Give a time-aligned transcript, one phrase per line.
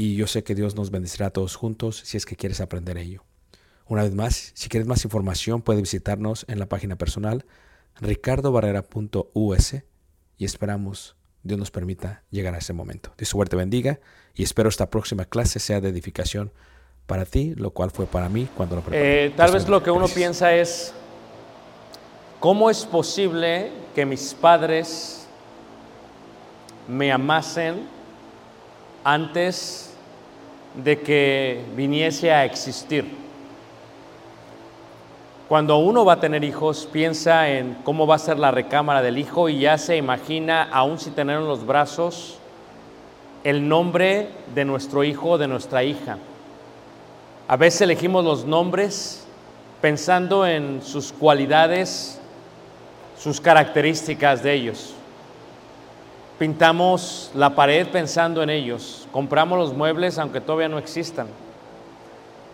[0.00, 2.96] y yo sé que Dios nos bendecirá a todos juntos si es que quieres aprender
[2.96, 3.24] ello.
[3.84, 7.44] Una vez más, si quieres más información, puedes visitarnos en la página personal
[8.00, 9.74] ricardobarrera.us
[10.36, 13.12] y esperamos Dios nos permita llegar a ese momento.
[13.18, 13.98] Dios suerte bendiga
[14.34, 16.52] y espero esta próxima clase sea de edificación
[17.06, 19.26] para ti, lo cual fue para mí cuando lo preparé.
[19.26, 20.92] Eh, tal Dios vez lo que uno piensa es,
[22.38, 25.26] ¿cómo es posible que mis padres
[26.86, 27.88] me amasen
[29.02, 29.87] antes
[30.82, 33.04] de que viniese a existir?
[35.48, 39.16] Cuando uno va a tener hijos, piensa en cómo va a ser la recámara del
[39.16, 42.38] hijo y ya se imagina, aún sin tener en los brazos,
[43.44, 46.18] el nombre de nuestro hijo o de nuestra hija.
[47.46, 49.26] A veces elegimos los nombres
[49.80, 52.20] pensando en sus cualidades,
[53.18, 54.94] sus características de ellos.
[56.38, 59.08] Pintamos la pared pensando en ellos.
[59.10, 61.26] Compramos los muebles aunque todavía no existan.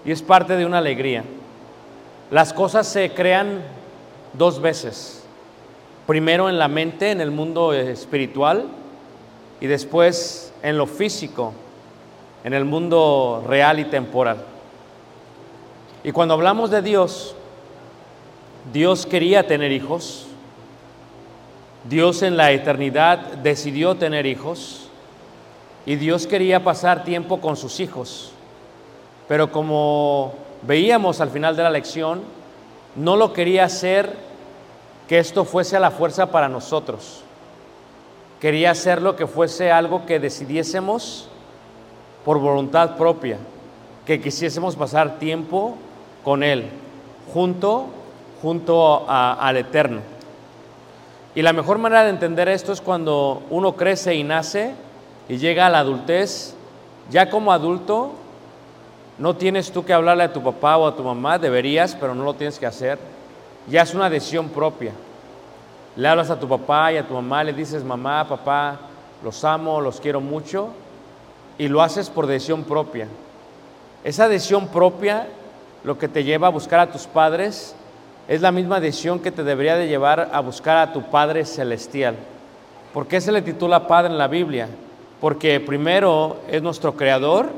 [0.05, 1.25] Y es parte de una alegría.
[2.31, 3.63] Las cosas se crean
[4.33, 5.25] dos veces.
[6.07, 8.67] Primero en la mente, en el mundo espiritual,
[9.61, 11.53] y después en lo físico,
[12.43, 14.39] en el mundo real y temporal.
[16.03, 17.35] Y cuando hablamos de Dios,
[18.73, 20.27] Dios quería tener hijos.
[21.85, 24.81] Dios en la eternidad decidió tener hijos.
[25.87, 28.33] y Dios quería pasar tiempo con sus hijos.
[29.29, 30.33] Pero como
[30.63, 32.23] veíamos al final de la lección,
[32.97, 34.17] no lo quería hacer
[35.09, 37.23] que esto fuese a la fuerza para nosotros.
[38.41, 41.29] Quería hacerlo que fuese algo que decidiésemos
[42.25, 43.37] por voluntad propia,
[44.07, 45.77] que quisiésemos pasar tiempo
[46.23, 46.71] con Él,
[47.33, 47.87] junto,
[48.41, 50.14] junto al Eterno.
[51.35, 54.75] Y la mejor manera de entender esto es cuando uno crece y nace
[55.29, 56.55] y llega a la adultez,
[57.11, 58.13] ya como adulto,
[59.19, 62.25] no tienes tú que hablarle a tu papá o a tu mamá, deberías, pero no
[62.25, 62.99] lo tienes que hacer.
[63.69, 64.93] Ya es una decisión propia.
[65.97, 68.79] Le hablas a tu papá y a tu mamá, le dices, mamá, papá,
[69.23, 70.69] los amo, los quiero mucho,
[71.59, 73.09] y lo haces por decisión propia.
[74.03, 75.29] Esa decisión propia,
[75.83, 77.75] lo que te lleva a buscar a tus padres,
[78.27, 82.17] es la misma decisión que te debería de llevar a buscar a tu Padre Celestial.
[82.93, 84.69] ¿Por qué se le titula Padre en la Biblia?
[85.21, 87.51] Porque primero es nuestro Creador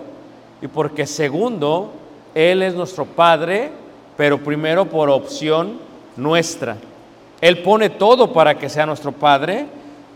[0.61, 1.93] y porque segundo,
[2.35, 3.71] Él es nuestro Padre,
[4.17, 5.79] pero primero por opción
[6.17, 6.77] nuestra.
[7.41, 9.67] Él pone todo para que sea nuestro Padre,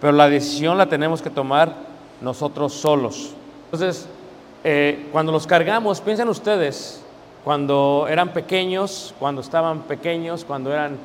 [0.00, 1.74] pero la decisión la tenemos que tomar
[2.20, 3.34] nosotros solos.
[3.66, 4.08] Entonces,
[4.64, 7.04] eh, cuando los cargamos, piensen ustedes,
[7.44, 10.98] cuando eran pequeños, cuando estaban pequeños, cuando eran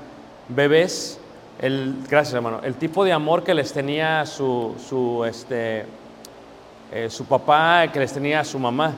[0.49, 1.19] bebés,
[1.61, 5.85] el, gracias hermano, el tipo de amor que les tenía su, su, este,
[6.91, 8.93] eh, su papá, que les tenía su mamá,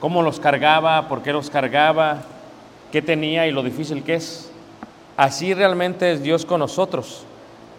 [0.00, 2.22] cómo los cargaba, por qué los cargaba,
[2.92, 4.50] qué tenía y lo difícil que es.
[5.16, 7.24] Así realmente es Dios con nosotros.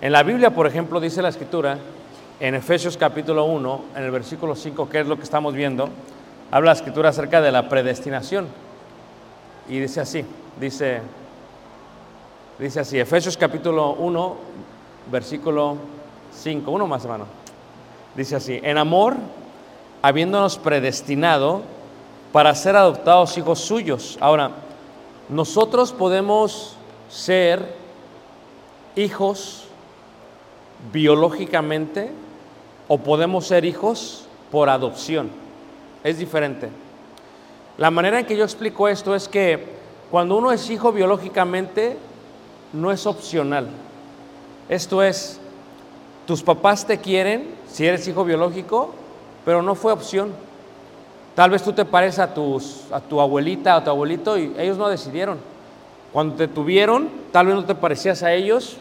[0.01, 1.77] En la Biblia, por ejemplo, dice la escritura,
[2.39, 5.89] en Efesios capítulo 1, en el versículo 5, que es lo que estamos viendo,
[6.51, 8.47] habla la escritura acerca de la predestinación.
[9.69, 10.23] Y dice así,
[10.59, 11.01] dice,
[12.57, 14.35] dice así, Efesios capítulo 1,
[15.11, 15.77] versículo
[16.33, 17.25] 5, uno más hermano.
[18.15, 19.15] Dice así, en amor,
[20.01, 21.63] habiéndonos predestinado
[22.31, 24.17] para ser adoptados hijos suyos.
[24.21, 24.51] Ahora,
[25.27, 26.77] nosotros podemos
[27.09, 27.75] ser
[28.95, 29.65] hijos
[30.93, 32.11] biológicamente
[32.87, 35.29] o podemos ser hijos por adopción.
[36.03, 36.69] Es diferente.
[37.77, 39.63] La manera en que yo explico esto es que
[40.09, 41.95] cuando uno es hijo biológicamente,
[42.73, 43.67] no es opcional.
[44.67, 45.39] Esto es,
[46.25, 48.95] tus papás te quieren si eres hijo biológico,
[49.45, 50.31] pero no fue opción.
[51.35, 54.89] Tal vez tú te pareces a, tu abuelita o a tu abuelito y ellos no
[54.89, 55.37] decidieron.
[56.11, 58.77] Cuando te tuvieron, tal vez no te parecías a ellos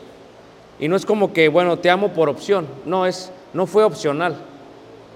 [0.78, 2.66] y no es como que, bueno, te amo por opción.
[2.86, 4.36] No, es, no fue opcional.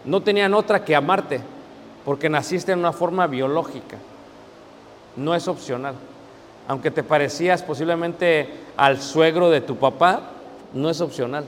[0.05, 1.41] No tenían otra que amarte
[2.05, 3.97] porque naciste en una forma biológica.
[5.17, 5.95] No es opcional.
[6.69, 10.21] Aunque te parecías posiblemente al suegro de tu papá,
[10.73, 11.45] no es opcional.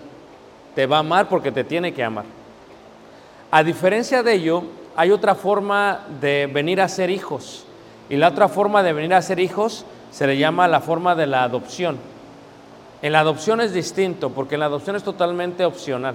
[0.75, 2.25] Te va a amar porque te tiene que amar.
[3.51, 4.65] A diferencia de ello,
[4.97, 7.65] hay otra forma de venir a ser hijos.
[8.09, 11.27] Y la otra forma de venir a ser hijos se le llama la forma de
[11.27, 11.99] la adopción.
[13.01, 16.15] En la adopción es distinto, porque en la adopción es totalmente opcional.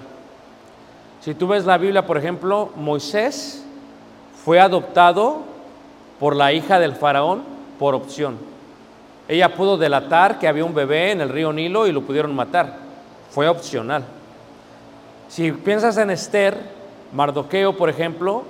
[1.21, 3.65] Si tú ves la Biblia, por ejemplo, Moisés
[4.47, 5.39] fue adoptado
[6.21, 7.43] por la hija del faraón
[7.77, 8.37] por opción.
[9.27, 12.77] Ella pudo delatar que había un bebé en el río Nilo y lo pudieron matar.
[13.29, 14.05] Fue opcional.
[15.27, 16.57] Si piensas en Esther,
[17.11, 18.45] Mardoqueo, por ejemplo,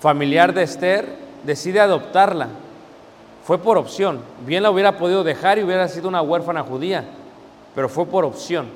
[0.00, 2.48] familiar de Esther, decide adoptarla.
[3.44, 4.20] Fue por opción.
[4.46, 7.04] Bien la hubiera podido dejar y hubiera sido una huérfana judía,
[7.74, 8.68] pero fue por opción.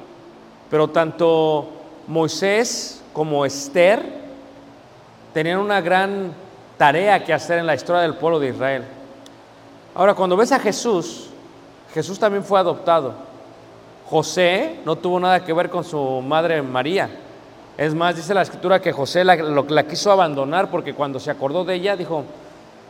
[0.68, 1.66] Pero tanto
[2.06, 4.02] Moisés como Esther
[5.32, 6.46] tenían una gran
[6.78, 8.84] tarea que hacer en la historia del pueblo de Israel.
[9.94, 11.28] Ahora, cuando ves a Jesús,
[11.92, 13.14] Jesús también fue adoptado.
[14.08, 17.10] José no tuvo nada que ver con su madre María.
[17.76, 21.74] Es más, dice la escritura que José la, quiso abandonar porque cuando se acordó de
[21.74, 22.24] ella, dijo,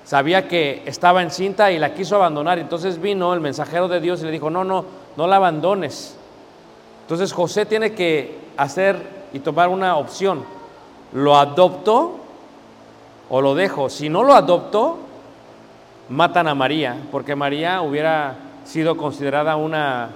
[0.04, 2.58] sabía que estaba encinta y la quiso abandonar.
[2.58, 4.84] Entonces vino el mensajero de Dios y le dijo, no, no,
[5.16, 6.16] no la abandones.
[7.02, 9.02] Entonces José tiene que hacer
[9.32, 10.44] y tomar una opción.
[11.12, 12.27] ¿Lo adopto
[13.30, 13.88] o lo dejo?
[13.90, 14.98] Si no lo adopto,
[16.08, 20.10] matan a María, porque María hubiera sido considerada una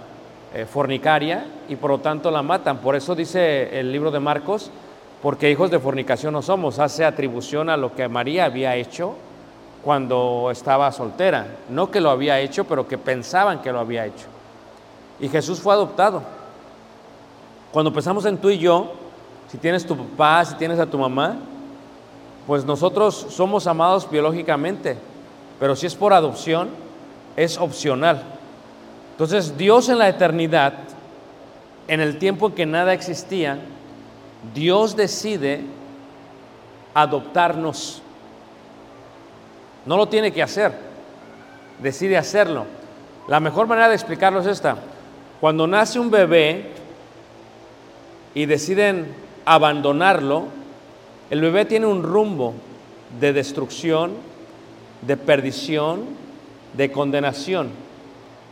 [0.54, 2.78] eh, fornicaria y por lo tanto la matan.
[2.78, 4.70] Por eso dice el libro de Marcos,
[5.22, 9.14] porque hijos de fornicación no somos, hace atribución a lo que María había hecho
[9.82, 11.46] cuando estaba soltera.
[11.68, 14.26] No que lo había hecho, pero que pensaban que lo había hecho.
[15.20, 16.22] Y Jesús fue adoptado.
[17.72, 18.92] Cuando pensamos en tú y yo,
[19.48, 21.36] si tienes tu papá, si tienes a tu mamá,
[22.46, 24.96] pues nosotros somos amados biológicamente,
[25.60, 26.70] pero si es por adopción,
[27.36, 28.22] es opcional.
[29.12, 30.74] Entonces Dios en la eternidad,
[31.88, 33.58] en el tiempo en que nada existía,
[34.54, 35.62] Dios decide
[36.94, 38.02] adoptarnos.
[39.86, 40.72] No lo tiene que hacer,
[41.80, 42.66] decide hacerlo.
[43.28, 44.76] La mejor manera de explicarlo es esta.
[45.40, 46.70] Cuando nace un bebé
[48.34, 50.46] y deciden abandonarlo,
[51.32, 52.52] el bebé tiene un rumbo
[53.18, 54.12] de destrucción,
[55.00, 56.02] de perdición,
[56.74, 57.70] de condenación.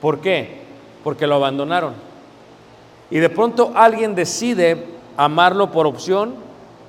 [0.01, 0.63] ¿Por qué?
[1.05, 1.93] Porque lo abandonaron.
[3.11, 4.83] Y de pronto alguien decide
[5.19, 6.37] amarlo por opción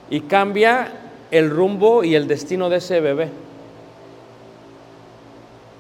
[0.10, 0.94] y cambia
[1.30, 3.30] el rumbo y el destino de ese bebé.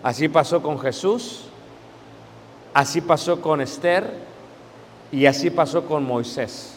[0.03, 1.46] Así pasó con Jesús,
[2.74, 4.12] así pasó con Esther
[5.10, 6.75] y así pasó con Moisés.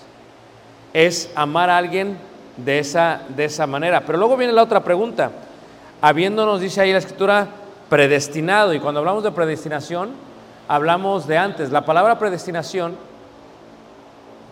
[0.92, 2.16] Es amar a alguien
[2.56, 4.02] de esa, de esa manera.
[4.06, 5.30] Pero luego viene la otra pregunta.
[6.00, 7.48] Habiéndonos, dice ahí la escritura,
[7.88, 8.74] predestinado.
[8.74, 10.10] Y cuando hablamos de predestinación,
[10.68, 11.70] hablamos de antes.
[11.70, 12.96] La palabra predestinación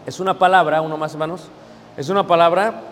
[0.06, 1.42] es una palabra, uno más hermanos,
[1.96, 2.82] es una palabra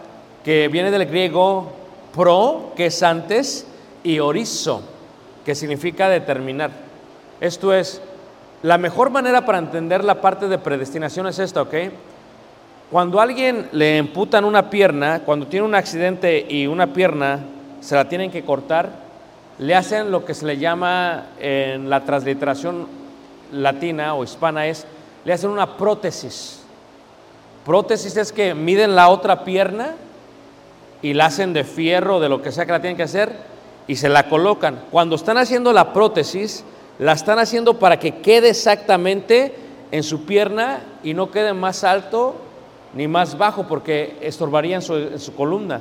[0.45, 1.73] que viene del griego
[2.14, 3.67] pro, que es antes,
[4.02, 4.83] y orizo,
[5.45, 6.71] que significa determinar.
[7.40, 8.00] Esto es,
[8.62, 11.75] la mejor manera para entender la parte de predestinación es esta, ¿ok?
[12.91, 17.39] Cuando a alguien le emputan una pierna, cuando tiene un accidente y una pierna
[17.81, 18.91] se la tienen que cortar,
[19.59, 22.89] le hacen lo que se le llama en la transliteración
[23.53, 24.87] latina o hispana es,
[25.25, 26.65] le hacen una prótesis.
[27.65, 29.95] Prótesis es que miden la otra pierna
[31.01, 33.31] y la hacen de fierro, de lo que sea que la tienen que hacer,
[33.87, 34.81] y se la colocan.
[34.91, 36.65] Cuando están haciendo la prótesis,
[36.99, 39.55] la están haciendo para que quede exactamente
[39.93, 42.50] en su pierna y no quede más alto
[42.95, 45.81] ni más bajo porque estorbaría en su, columna.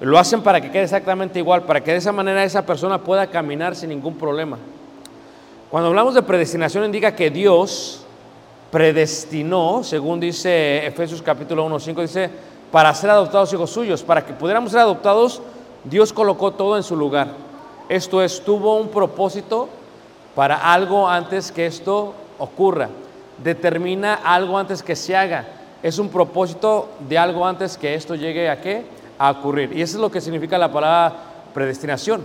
[0.00, 3.26] Lo hacen para que quede exactamente igual, para que de esa manera esa persona pueda
[3.28, 4.58] caminar sin ningún problema.
[5.70, 8.04] Cuando hablamos de predestinación indica que Dios
[8.70, 12.30] predestinó, según dice Efesios capítulo 1, 5, dice,
[12.70, 15.40] para ser adoptados hijos suyos, para que pudiéramos ser adoptados,
[15.84, 17.28] Dios colocó todo en su lugar.
[17.88, 19.68] Esto es, tuvo un propósito
[20.34, 22.88] para algo antes que esto ocurra.
[23.42, 25.46] Determina algo antes que se haga.
[25.82, 28.84] Es un propósito de algo antes que esto llegue a qué?
[29.18, 29.72] A ocurrir.
[29.76, 31.16] Y eso es lo que significa la palabra
[31.54, 32.22] predestinación.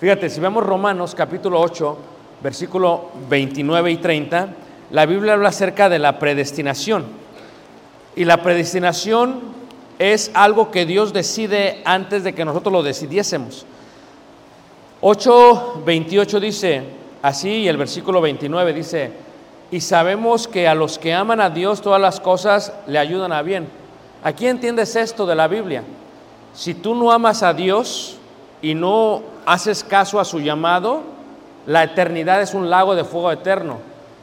[0.00, 1.98] Fíjate, si vemos Romanos capítulo 8,
[2.42, 4.48] versículo 29 y 30,
[4.90, 7.04] la Biblia habla acerca de la predestinación.
[8.16, 9.40] Y la predestinación
[9.98, 13.66] es algo que Dios decide antes de que nosotros lo decidiésemos.
[15.00, 16.82] 8:28 dice
[17.22, 19.12] así, y el versículo 29 dice,
[19.70, 23.42] y sabemos que a los que aman a Dios todas las cosas le ayudan a
[23.42, 23.68] bien.
[24.24, 25.84] Aquí entiendes esto de la Biblia.
[26.54, 28.16] Si tú no amas a Dios
[28.62, 31.02] y no haces caso a su llamado,
[31.66, 33.78] la eternidad es un lago de fuego eterno.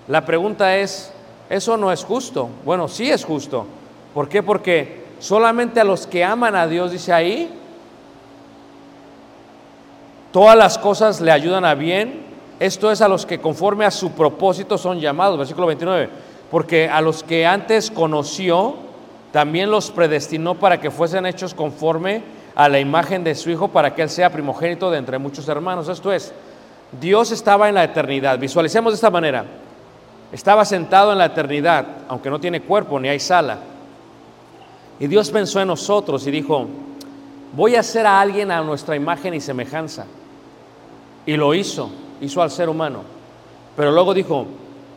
[0.08, 1.12] La pregunta es,
[1.50, 2.50] ¿eso no es justo?
[2.66, 3.66] Bueno, sí es justo.
[4.14, 4.42] ¿Por qué?
[4.42, 7.50] Porque solamente a los que aman a Dios, dice ahí,
[10.32, 12.25] todas las cosas le ayudan a bien.
[12.60, 16.10] Esto es a los que conforme a su propósito son llamados, versículo 29.
[16.50, 18.76] Porque a los que antes conoció,
[19.32, 22.24] también los predestinó para que fuesen hechos conforme
[22.56, 25.90] a la imagen de su Hijo, para que Él sea primogénito de entre muchos hermanos.
[25.90, 26.34] Esto es,
[27.02, 28.40] Dios estaba en la eternidad.
[28.40, 29.44] Visualicemos de esta manera.
[30.32, 33.58] Estaba sentado en la eternidad, aunque no tiene cuerpo ni hay sala.
[35.00, 36.68] Y Dios pensó en nosotros y dijo,
[37.54, 40.06] voy a hacer a alguien a nuestra imagen y semejanza.
[41.26, 41.90] Y lo hizo,
[42.22, 43.02] hizo al ser humano.
[43.76, 44.46] Pero luego dijo,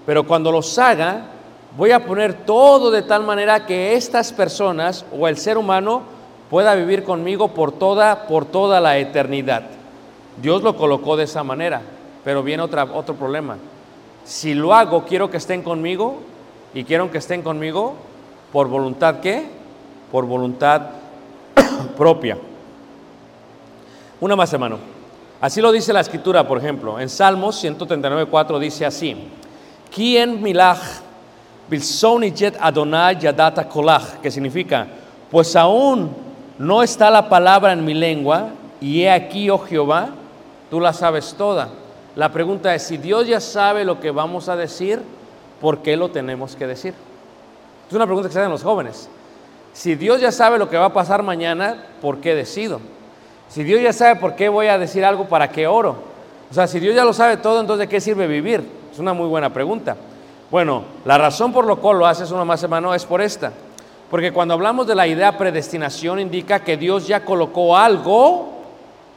[0.06, 1.22] pero cuando los haga,
[1.76, 6.02] voy a poner todo de tal manera que estas personas o el ser humano
[6.50, 9.64] pueda vivir conmigo por toda, por toda la eternidad.
[10.40, 11.82] Dios lo colocó de esa manera,
[12.24, 13.56] pero viene otro problema.
[14.24, 16.18] Si lo hago, quiero que estén conmigo
[16.74, 17.94] y quiero que estén conmigo
[18.52, 19.46] por voluntad qué?
[20.12, 20.82] Por voluntad
[21.96, 22.38] propia.
[24.20, 24.97] Una más, hermano.
[25.40, 29.16] Así lo dice la escritura, por ejemplo, en Salmos 139.4 dice así:
[29.94, 30.80] ¿Quién milach
[31.68, 33.18] bilsoni jet Adonai?
[34.20, 34.86] Que significa,
[35.30, 36.10] pues aún
[36.58, 38.48] no está la palabra en mi lengua,
[38.80, 40.10] y he aquí, oh Jehová,
[40.70, 41.68] tú la sabes toda.
[42.16, 45.00] La pregunta es, si Dios ya sabe lo que vamos a decir,
[45.60, 46.94] ¿por qué lo tenemos que decir?
[47.88, 49.08] Es una pregunta que se hacen los jóvenes.
[49.72, 52.80] Si Dios ya sabe lo que va a pasar mañana, ¿por qué decido?
[53.48, 55.96] Si Dios ya sabe por qué voy a decir algo, ¿para qué oro?
[56.50, 58.62] O sea, si Dios ya lo sabe todo, entonces ¿de qué sirve vivir?
[58.92, 59.96] Es una muy buena pregunta.
[60.50, 63.52] Bueno, la razón por la cual lo haces una más hermano es por esta.
[64.10, 68.48] Porque cuando hablamos de la idea predestinación indica que Dios ya colocó algo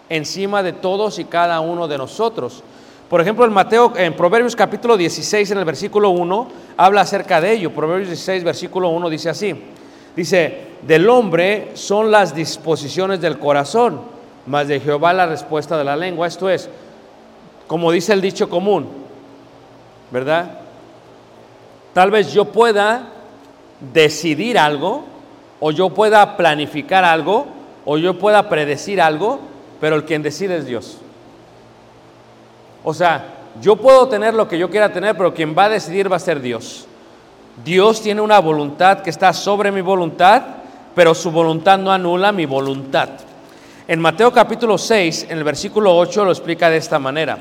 [0.10, 2.64] encima de todos y cada uno de nosotros.
[3.10, 7.54] Por ejemplo, en Mateo, en Proverbios capítulo 16, en el versículo 1, habla acerca de
[7.54, 7.72] ello.
[7.72, 9.56] Proverbios 16, versículo 1 dice así:
[10.16, 14.02] Dice, del hombre son las disposiciones del corazón,
[14.46, 16.28] mas de Jehová la respuesta de la lengua.
[16.28, 16.70] Esto es,
[17.68, 18.88] como dice el dicho común,
[20.12, 20.60] ¿verdad?
[21.94, 23.08] Tal vez yo pueda
[23.94, 25.06] decidir algo,
[25.60, 27.48] o yo pueda planificar algo,
[27.86, 29.40] o yo pueda predecir algo,
[29.80, 30.98] pero el quien decide es Dios.
[32.84, 33.26] O sea,
[33.62, 36.20] yo puedo tener lo que yo quiera tener, pero quien va a decidir va a
[36.20, 36.88] ser Dios.
[37.64, 40.44] Dios tiene una voluntad que está sobre mi voluntad,
[40.96, 43.10] pero su voluntad no anula mi voluntad.
[43.88, 47.40] En Mateo capítulo 6, en el versículo 8, lo explica de esta manera.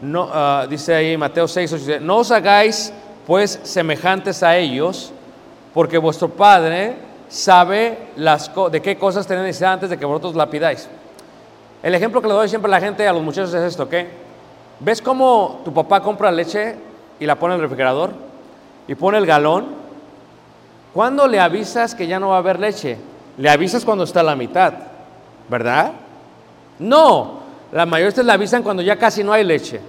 [0.00, 2.92] No, ah, dice ahí Mateo 6, 8, dice, no os hagáis
[3.26, 5.12] pues semejantes a ellos,
[5.72, 6.94] porque vuestro Padre
[7.28, 10.88] sabe las de qué cosas tenéis necesidad antes de que vosotros la pidáis.
[11.82, 13.94] El ejemplo que le doy siempre a la gente, a los muchachos, es esto, ¿ok?
[14.78, 16.76] ¿Ves cómo tu papá compra leche
[17.18, 18.12] y la pone en el refrigerador?
[18.86, 19.66] Y pone el galón.
[20.92, 22.96] ¿Cuándo le avisas que ya no va a haber leche?
[23.38, 24.74] Le avisas cuando está a la mitad,
[25.48, 25.92] ¿verdad?
[26.78, 27.40] No,
[27.72, 29.80] la mayoría le avisan cuando ya casi no hay leche.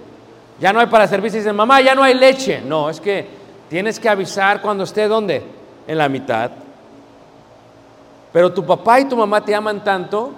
[0.58, 2.62] Ya no hay para servicio y dicen, mamá, ya no hay leche.
[2.64, 3.26] No, es que
[3.68, 5.42] tienes que avisar cuando esté donde?
[5.86, 6.50] En la mitad.
[8.32, 10.32] Pero tu papá y tu mamá te aman tanto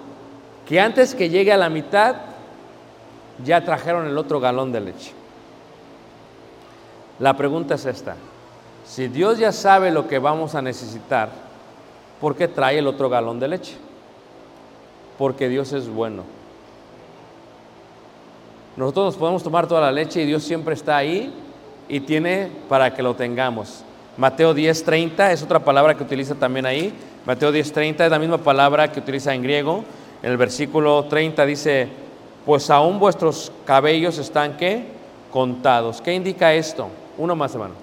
[0.65, 2.15] que antes que llegue a la mitad
[3.43, 5.13] ya trajeron el otro galón de leche.
[7.19, 8.15] La pregunta es esta.
[8.85, 11.29] Si Dios ya sabe lo que vamos a necesitar,
[12.19, 13.77] ¿por qué trae el otro galón de leche?
[15.19, 16.23] Porque Dios es bueno.
[18.75, 21.31] Nosotros nos podemos tomar toda la leche y Dios siempre está ahí
[21.89, 23.83] y tiene para que lo tengamos.
[24.17, 26.93] Mateo 10:30 es otra palabra que utiliza también ahí.
[27.25, 29.83] Mateo 10:30 es la misma palabra que utiliza en griego.
[30.23, 31.89] En el versículo 30 dice,
[32.45, 34.85] pues aún vuestros cabellos están qué?
[35.31, 36.01] Contados.
[36.01, 36.87] ¿Qué indica esto?
[37.17, 37.75] Uno más, hermano.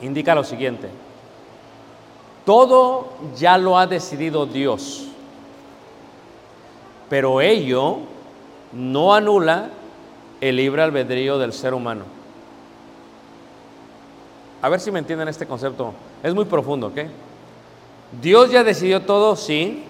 [0.00, 0.88] Indica lo siguiente.
[2.44, 5.08] Todo ya lo ha decidido Dios,
[7.08, 7.98] pero ello
[8.72, 9.70] no anula
[10.40, 12.04] el libre albedrío del ser humano.
[14.62, 15.94] A ver si me entienden este concepto.
[16.22, 16.98] Es muy profundo, ¿ok?
[18.20, 19.84] Dios ya decidió todo, sí,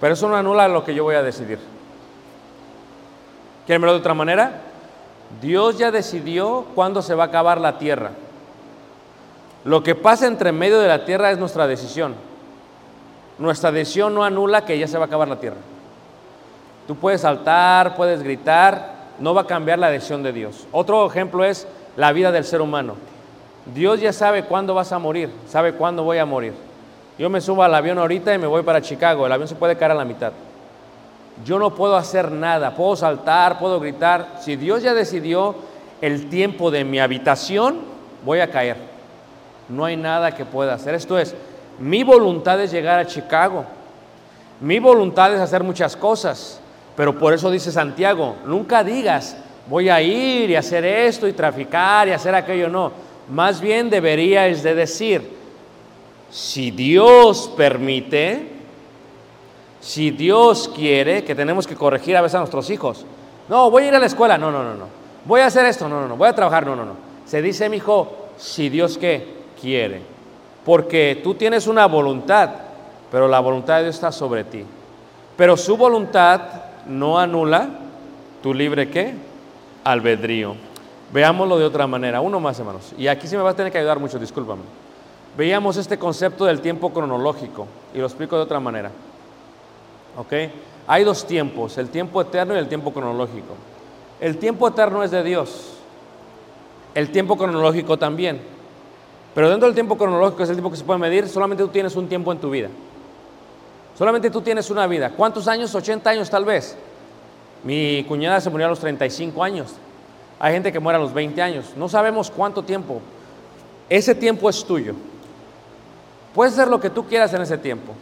[0.00, 1.58] pero eso no anula lo que yo voy a decidir.
[3.66, 4.62] ¿Quieren verlo de otra manera?
[5.40, 8.10] Dios ya decidió cuándo se va a acabar la tierra.
[9.64, 12.14] Lo que pasa entre medio de la tierra es nuestra decisión.
[13.42, 15.56] Nuestra decisión no anula que ya se va a acabar la tierra.
[16.86, 20.68] Tú puedes saltar, puedes gritar, no va a cambiar la decisión de Dios.
[20.70, 22.94] Otro ejemplo es la vida del ser humano.
[23.74, 26.52] Dios ya sabe cuándo vas a morir, sabe cuándo voy a morir.
[27.18, 29.76] Yo me subo al avión ahorita y me voy para Chicago, el avión se puede
[29.76, 30.32] caer a la mitad.
[31.44, 34.36] Yo no puedo hacer nada, puedo saltar, puedo gritar.
[34.40, 35.56] Si Dios ya decidió
[36.00, 37.80] el tiempo de mi habitación,
[38.24, 38.92] voy a caer
[39.72, 40.94] no hay nada que pueda hacer.
[40.94, 41.34] Esto es,
[41.78, 43.64] mi voluntad es llegar a Chicago.
[44.60, 46.60] Mi voluntad es hacer muchas cosas.
[46.96, 49.36] Pero por eso dice Santiago, nunca digas,
[49.68, 52.68] voy a ir y hacer esto y traficar y hacer aquello.
[52.68, 52.92] No,
[53.30, 55.36] más bien deberías de decir,
[56.30, 58.48] si Dios permite,
[59.80, 63.04] si Dios quiere, que tenemos que corregir a veces a nuestros hijos.
[63.48, 64.38] No, voy a ir a la escuela.
[64.38, 64.86] No, no, no, no.
[65.24, 65.88] Voy a hacer esto.
[65.88, 66.16] No, no, no.
[66.16, 66.64] Voy a trabajar.
[66.64, 66.96] No, no, no.
[67.26, 69.26] Se dice, mi hijo, si Dios qué
[69.60, 70.00] quiere.
[70.64, 72.50] Porque tú tienes una voluntad,
[73.10, 74.64] pero la voluntad de Dios está sobre ti.
[75.36, 76.40] Pero su voluntad
[76.86, 77.68] no anula
[78.42, 79.14] tu libre qué?
[79.84, 80.54] Albedrío.
[81.12, 82.20] Veámoslo de otra manera.
[82.20, 82.92] Uno más, hermanos.
[82.96, 84.62] Y aquí sí me va a tener que ayudar mucho, discúlpame.
[85.36, 88.90] Veíamos este concepto del tiempo cronológico y lo explico de otra manera.
[90.16, 90.32] ¿Ok?
[90.86, 93.54] Hay dos tiempos, el tiempo eterno y el tiempo cronológico.
[94.20, 95.74] El tiempo eterno es de Dios.
[96.94, 98.40] El tiempo cronológico también.
[99.34, 101.96] Pero dentro del tiempo cronológico, es el tiempo que se puede medir, solamente tú tienes
[101.96, 102.68] un tiempo en tu vida.
[103.96, 105.10] Solamente tú tienes una vida.
[105.10, 105.74] ¿Cuántos años?
[105.74, 106.76] 80 años tal vez.
[107.64, 109.74] Mi cuñada se murió a los 35 años.
[110.38, 111.72] Hay gente que muere a los 20 años.
[111.76, 113.00] No sabemos cuánto tiempo.
[113.88, 114.94] Ese tiempo es tuyo.
[116.34, 117.92] Puedes hacer lo que tú quieras en ese tiempo.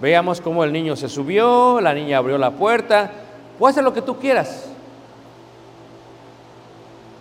[0.00, 3.10] Veamos cómo el niño se subió, la niña abrió la puerta.
[3.58, 4.66] Puedes hacer lo que tú quieras.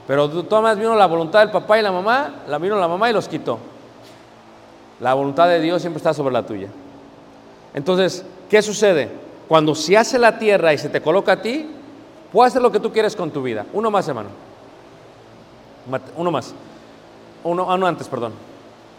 [0.08, 3.10] Pero tú tomas vino la voluntad del papá y la mamá, la vino la mamá
[3.10, 3.60] y los quitó.
[5.02, 6.70] La voluntad de Dios siempre está sobre la tuya.
[7.74, 9.10] Entonces, ¿qué sucede?
[9.48, 11.70] Cuando se hace la tierra y se te coloca a ti,
[12.32, 13.66] puedes hacer lo que tú quieres con tu vida.
[13.74, 14.30] Uno más, hermano.
[16.16, 16.54] Uno más.
[17.44, 18.34] Uno, uno antes, perdón.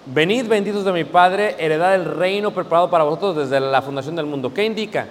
[0.07, 4.27] Venid benditos de mi Padre, heredad el reino preparado para vosotros desde la fundación del
[4.27, 4.53] mundo.
[4.53, 5.07] ¿Qué indica?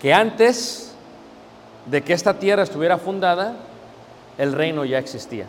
[0.00, 0.94] Que antes
[1.86, 3.54] de que esta tierra estuviera fundada,
[4.40, 5.46] el reino ya existía.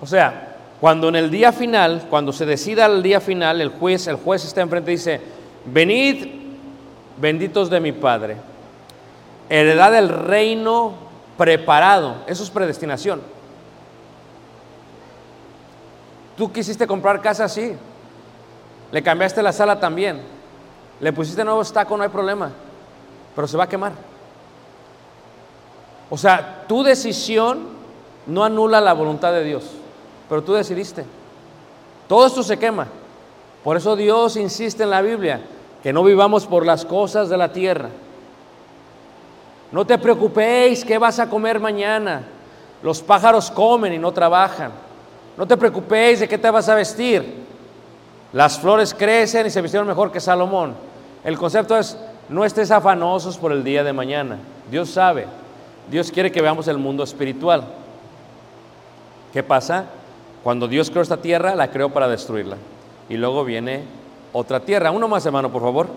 [0.00, 4.06] O sea, Cuando en el día final, cuando se decida el día final, el juez,
[4.06, 5.20] el juez está enfrente y dice,
[5.66, 6.26] venid
[7.18, 8.38] benditos de mi Padre,
[9.50, 10.94] heredad del reino
[11.36, 13.20] preparado, eso es predestinación.
[16.34, 17.74] Tú quisiste comprar casa así,
[18.90, 20.22] le cambiaste la sala también,
[20.98, 22.52] le pusiste nuevos tacos, no hay problema,
[23.36, 24.09] pero se va a quemar.
[26.10, 27.60] O sea, tu decisión
[28.26, 29.64] no anula la voluntad de Dios,
[30.28, 31.04] pero tú decidiste.
[32.08, 32.88] Todo esto se quema.
[33.62, 35.40] Por eso Dios insiste en la Biblia
[35.82, 37.88] que no vivamos por las cosas de la tierra.
[39.72, 42.22] No te preocupéis qué vas a comer mañana.
[42.82, 44.72] Los pájaros comen y no trabajan.
[45.36, 47.46] No te preocupéis de qué te vas a vestir.
[48.32, 50.74] Las flores crecen y se vistieron mejor que Salomón.
[51.22, 51.96] El concepto es,
[52.28, 54.38] no estés afanosos por el día de mañana.
[54.70, 55.26] Dios sabe.
[55.90, 57.64] Dios quiere que veamos el mundo espiritual.
[59.32, 59.86] ¿Qué pasa?
[60.44, 62.56] Cuando Dios creó esta tierra, la creó para destruirla.
[63.08, 63.82] Y luego viene
[64.32, 64.90] otra tierra.
[64.90, 65.88] Uno más, hermano, por favor.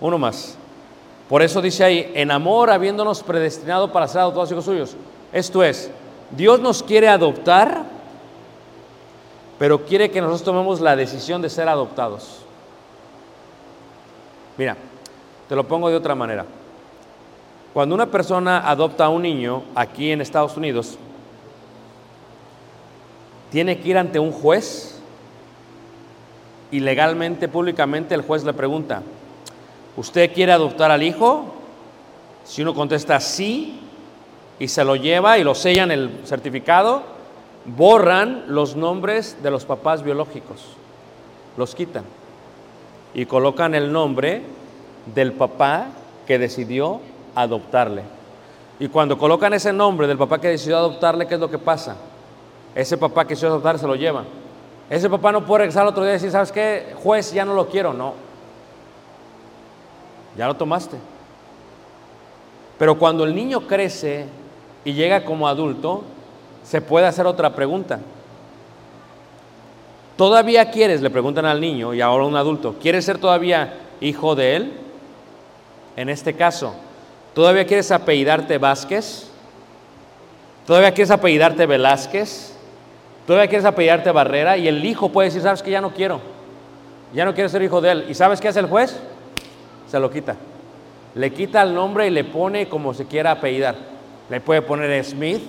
[0.00, 0.56] Uno más.
[1.28, 4.96] Por eso dice ahí, en amor habiéndonos predestinado para ser adoptados hijos suyos.
[5.32, 5.90] Esto es,
[6.30, 7.84] Dios nos quiere adoptar,
[9.58, 12.40] pero quiere que nosotros tomemos la decisión de ser adoptados.
[14.56, 14.76] Mira,
[15.48, 16.46] te lo pongo de otra manera.
[17.72, 20.98] Cuando una persona adopta a un niño aquí en Estados Unidos,
[23.50, 25.00] tiene que ir ante un juez
[26.70, 29.02] y legalmente, públicamente, el juez le pregunta,
[29.96, 31.46] ¿usted quiere adoptar al hijo?
[32.44, 33.80] Si uno contesta sí
[34.58, 37.02] y se lo lleva y lo sellan el certificado,
[37.64, 40.62] borran los nombres de los papás biológicos,
[41.56, 42.04] los quitan
[43.14, 44.42] y colocan el nombre
[45.14, 45.88] del papá
[46.26, 47.00] que decidió
[47.34, 48.02] adoptarle.
[48.78, 51.96] Y cuando colocan ese nombre del papá que decidió adoptarle, ¿qué es lo que pasa?
[52.74, 54.24] Ese papá que decidió adoptar se lo lleva.
[54.88, 56.94] Ese papá no puede regresar al otro día y decir, ¿sabes qué?
[57.02, 57.92] Juez, ya no lo quiero.
[57.92, 58.14] No.
[60.36, 60.96] Ya lo tomaste.
[62.78, 64.26] Pero cuando el niño crece
[64.84, 66.02] y llega como adulto,
[66.64, 68.00] se puede hacer otra pregunta.
[70.16, 74.56] ¿Todavía quieres, le preguntan al niño y ahora un adulto, ¿quieres ser todavía hijo de
[74.56, 74.72] él?
[75.96, 76.74] En este caso,
[77.34, 79.30] ¿todavía quieres apellidarte Vázquez?
[80.66, 82.54] ¿Todavía quieres apellidarte Velázquez?
[83.26, 84.56] ¿Todavía quieres apellidarte Barrera?
[84.56, 86.20] Y el hijo puede decir, sabes que ya no quiero,
[87.12, 88.06] ya no quiero ser hijo de él.
[88.08, 88.96] ¿Y sabes qué hace el juez?
[89.88, 90.36] Se lo quita.
[91.14, 93.74] Le quita el nombre y le pone como se quiera apellidar.
[94.28, 95.42] Le puede poner Smith.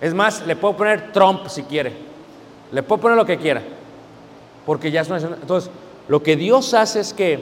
[0.00, 1.92] Es más, le puedo poner Trump si quiere.
[2.70, 3.62] Le puedo poner lo que quiera.
[4.64, 5.18] Porque ya es una...
[5.18, 5.70] Entonces,
[6.06, 7.40] lo que Dios hace es que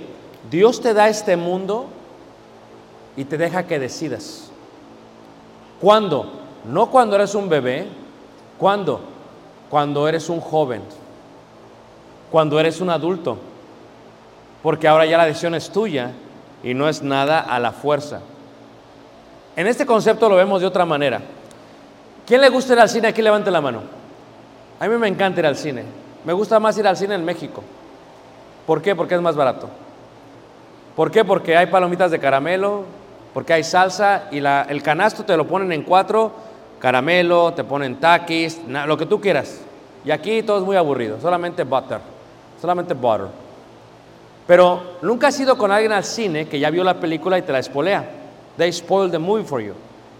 [0.50, 1.88] Dios te da este mundo
[3.16, 4.50] y te deja que decidas.
[5.80, 6.32] ¿Cuándo?
[6.64, 7.88] No cuando eres un bebé.
[8.58, 9.00] ¿Cuándo?
[9.68, 10.82] Cuando eres un joven.
[12.30, 13.36] Cuando eres un adulto.
[14.62, 16.12] Porque ahora ya la decisión es tuya
[16.62, 18.20] y no es nada a la fuerza.
[19.56, 21.20] En este concepto lo vemos de otra manera.
[22.26, 23.08] ¿Quién le gusta ir al cine?
[23.08, 23.82] Aquí levante la mano.
[24.78, 25.84] A mí me encanta ir al cine.
[26.24, 27.62] Me gusta más ir al cine en México.
[28.66, 28.94] ¿Por qué?
[28.94, 29.68] Porque es más barato.
[30.94, 31.24] ¿Por qué?
[31.24, 32.84] Porque hay palomitas de caramelo,
[33.32, 36.32] porque hay salsa y el canasto te lo ponen en cuatro,
[36.78, 39.60] caramelo, te ponen taquis, lo que tú quieras.
[40.04, 42.00] Y aquí todo es muy aburrido, solamente butter,
[42.60, 43.28] solamente butter.
[44.46, 47.52] Pero nunca has ido con alguien al cine que ya vio la película y te
[47.52, 48.04] la espolea.
[48.56, 49.74] They spoil the movie for you.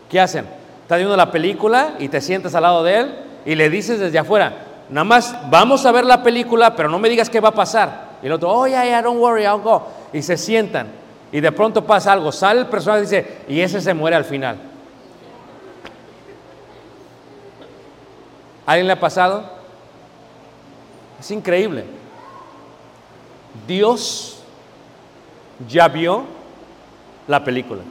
[0.09, 0.46] ¿Qué hacen?
[0.83, 4.18] Estás viendo la película y te sientas al lado de él y le dices desde
[4.18, 4.53] afuera,
[4.88, 8.12] nada más vamos a ver la película, pero no me digas qué va a pasar.
[8.22, 9.88] Y el otro, oh, yeah, yeah, don't worry, I'll go.
[10.12, 11.02] Y se sientan.
[11.33, 14.25] Y de pronto pasa algo, sale el personaje y dice, y ese se muere al
[14.25, 14.59] final.
[18.66, 19.42] ¿Alguien le ha pasado?
[21.18, 21.85] Es increíble.
[23.66, 24.42] Dios
[25.66, 26.25] ya vio
[27.27, 27.83] la película.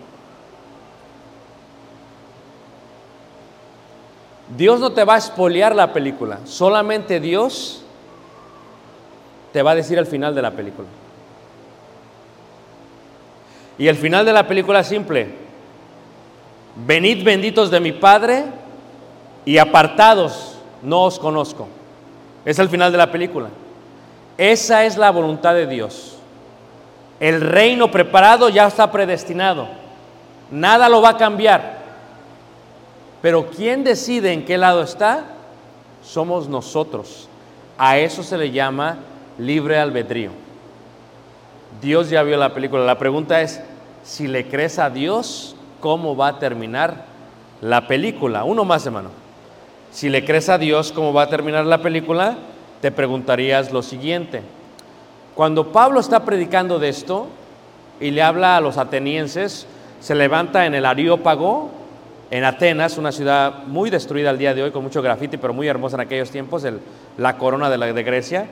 [4.55, 7.83] Dios no te va a espolear la película, solamente Dios
[9.53, 10.87] te va a decir el final de la película.
[13.77, 15.27] Y el final de la película es simple.
[16.75, 18.45] Venid benditos de mi Padre
[19.45, 21.67] y apartados no os conozco.
[22.45, 23.49] Es el final de la película.
[24.37, 26.17] Esa es la voluntad de Dios.
[27.19, 29.67] El reino preparado ya está predestinado.
[30.49, 31.81] Nada lo va a cambiar.
[33.21, 35.25] Pero ¿quién decide en qué lado está?
[36.03, 37.29] Somos nosotros.
[37.77, 38.97] A eso se le llama
[39.37, 40.31] libre albedrío.
[41.81, 42.85] Dios ya vio la película.
[42.85, 43.59] La pregunta es,
[44.03, 47.05] si le crees a Dios, ¿cómo va a terminar
[47.61, 48.43] la película?
[48.43, 49.09] Uno más, hermano.
[49.91, 52.37] Si le crees a Dios cómo va a terminar la película,
[52.81, 54.41] te preguntarías lo siguiente.
[55.35, 57.27] Cuando Pablo está predicando de esto
[57.99, 59.65] y le habla a los atenienses,
[59.99, 61.71] se levanta en el Areópago,
[62.29, 65.67] en Atenas, una ciudad muy destruida al día de hoy, con mucho grafiti, pero muy
[65.67, 66.65] hermosa en aquellos tiempos,
[67.17, 68.47] la corona de, de Grecia,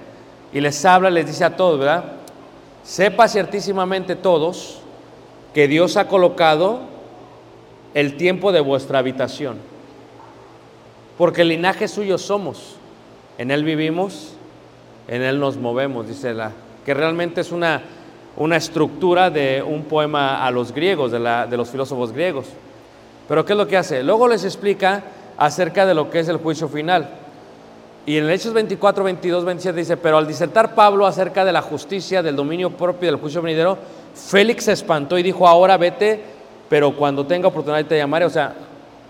[0.52, 2.19] y les habla, les dice a todos, ¿verdad?
[2.84, 4.80] Sepa ciertísimamente todos
[5.54, 6.80] que Dios ha colocado
[7.94, 9.58] el tiempo de vuestra habitación,
[11.18, 12.76] porque el linaje suyo somos,
[13.38, 14.34] en Él vivimos,
[15.08, 16.52] en Él nos movemos, dice la,
[16.86, 17.82] que realmente es una,
[18.38, 22.46] una estructura de un poema a los griegos, de, la- de los filósofos griegos.
[23.28, 24.04] Pero ¿qué es lo que hace?
[24.04, 25.04] Luego les explica
[25.38, 27.10] acerca de lo que es el juicio final.
[28.10, 32.24] Y en Hechos 24, 22, 27 dice, pero al disertar Pablo acerca de la justicia,
[32.24, 33.78] del dominio propio y del juicio venidero,
[34.16, 36.20] Félix se espantó y dijo, ahora vete,
[36.70, 38.26] pero cuando tenga oportunidad te llamaré.
[38.26, 38.56] O sea,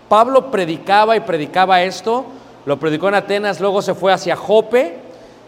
[0.06, 2.26] Pablo predicaba y predicaba esto,
[2.66, 4.98] lo predicó en Atenas, luego se fue hacia Jope,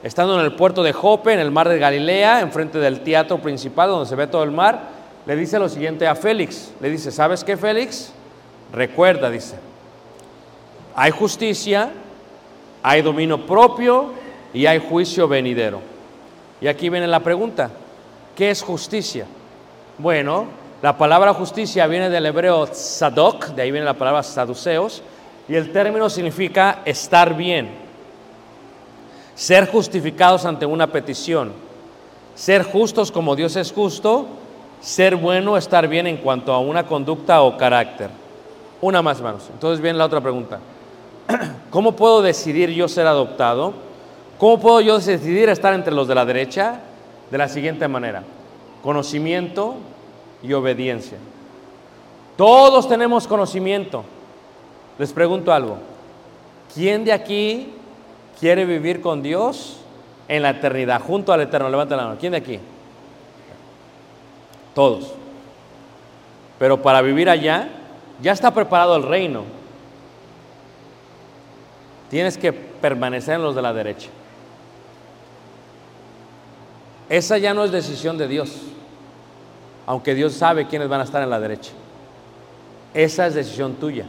[0.02, 3.90] estando en el puerto de Jope, en el mar de Galilea, enfrente del teatro principal
[3.90, 4.80] donde se ve todo el mar,
[5.26, 8.14] le dice lo siguiente a Félix, le dice, ¿sabes qué Félix?
[8.72, 9.56] Recuerda, dice,
[10.94, 11.90] hay justicia,
[12.82, 14.12] hay dominio propio
[14.52, 15.80] y hay juicio venidero.
[16.60, 17.70] Y aquí viene la pregunta,
[18.36, 19.26] ¿qué es justicia?
[19.98, 20.46] Bueno,
[20.80, 25.02] la palabra justicia viene del hebreo tzadok, de ahí viene la palabra saduceos,
[25.48, 27.70] y el término significa estar bien,
[29.34, 31.52] ser justificados ante una petición,
[32.34, 34.26] ser justos como Dios es justo,
[34.80, 38.10] ser bueno, estar bien en cuanto a una conducta o carácter.
[38.80, 39.48] Una más, hermanos.
[39.52, 40.58] Entonces viene la otra pregunta.
[41.70, 43.74] ¿Cómo puedo decidir yo ser adoptado?
[44.38, 46.80] ¿Cómo puedo yo decidir estar entre los de la derecha?
[47.30, 48.22] De la siguiente manera.
[48.82, 49.76] Conocimiento
[50.42, 51.18] y obediencia.
[52.36, 54.04] Todos tenemos conocimiento.
[54.98, 55.76] Les pregunto algo.
[56.74, 57.72] ¿Quién de aquí
[58.40, 59.78] quiere vivir con Dios
[60.28, 61.68] en la eternidad, junto al eterno?
[61.68, 62.16] Levanta la mano.
[62.18, 62.58] ¿Quién de aquí?
[64.74, 65.12] Todos.
[66.58, 67.68] Pero para vivir allá,
[68.20, 69.61] ya está preparado el reino.
[72.12, 74.10] Tienes que permanecer en los de la derecha.
[77.08, 78.54] Esa ya no es decisión de Dios,
[79.86, 81.70] aunque Dios sabe quiénes van a estar en la derecha.
[82.92, 84.04] Esa es decisión tuya.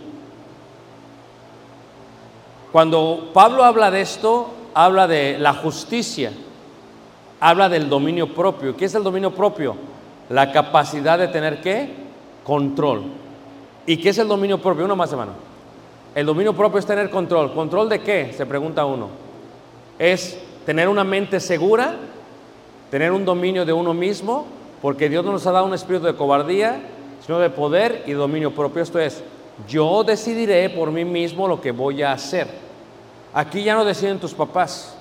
[2.73, 6.33] Cuando Pablo habla de esto, habla de la justicia,
[7.39, 8.75] habla del dominio propio.
[8.75, 9.77] ¿Qué es el dominio propio?
[10.27, 11.89] La capacidad de tener qué?
[12.43, 13.03] Control.
[13.85, 14.83] ¿Y qué es el dominio propio?
[14.83, 15.52] Uno más, hermano.
[16.15, 17.53] El dominio propio es tener control.
[17.53, 18.33] ¿Control de qué?
[18.37, 19.09] Se pregunta uno.
[19.97, 21.95] Es tener una mente segura,
[22.91, 24.45] tener un dominio de uno mismo,
[24.81, 26.81] porque Dios no nos ha dado un espíritu de cobardía,
[27.25, 28.83] sino de poder y dominio propio.
[28.83, 29.23] Esto es,
[29.67, 32.47] yo decidiré por mí mismo lo que voy a hacer.
[33.33, 34.95] Aquí ya no deciden tus papás.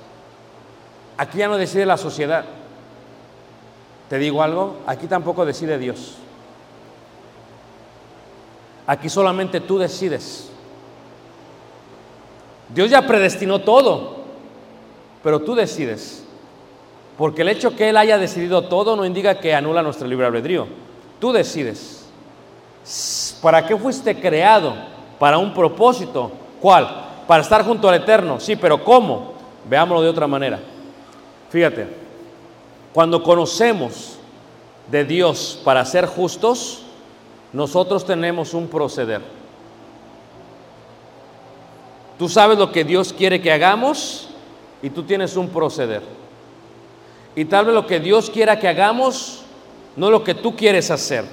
[1.19, 2.45] Aquí ya no decide la sociedad.
[4.09, 6.17] Te digo algo, aquí tampoco decide Dios.
[8.87, 10.52] Aquí solamente tú decides.
[12.69, 14.17] Dios ya predestinó todo,
[15.23, 16.25] pero tú decides.
[17.17, 20.67] Porque el hecho que Él haya decidido todo no indica que anula nuestro libre albedrío.
[21.21, 22.09] Tú decides.
[23.41, 24.75] ¿Para qué fuiste creado?
[25.19, 26.33] Para un propósito.
[26.61, 26.89] ¿Cuál?
[27.27, 28.41] Para estar junto al Eterno.
[28.41, 29.35] Sí, pero ¿cómo?
[29.69, 30.59] Veámoslo de otra manera.
[31.51, 31.87] Fíjate,
[32.93, 34.17] cuando conocemos
[34.91, 36.83] de Dios para ser justos,
[37.53, 39.21] nosotros tenemos un proceder.
[42.23, 44.29] Tú sabes lo que Dios quiere que hagamos
[44.81, 46.03] y tú tienes un proceder.
[47.35, 49.43] Y tal vez lo que Dios quiera que hagamos
[49.97, 51.25] no lo que tú quieres hacer.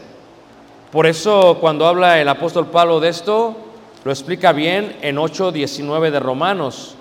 [0.91, 3.56] Por eso cuando habla el apóstol Pablo de esto,
[4.04, 6.95] lo explica bien en 8.19 de Romanos,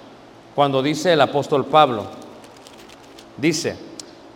[0.55, 2.05] cuando dice el apóstol Pablo.
[3.39, 3.75] Dice,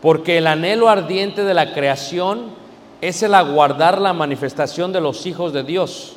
[0.01, 2.47] porque el anhelo ardiente de la creación
[3.03, 6.17] es el aguardar la manifestación de los hijos de Dios,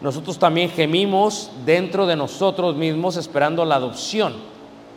[0.00, 4.34] nosotros también gemimos dentro de nosotros mismos esperando la adopción.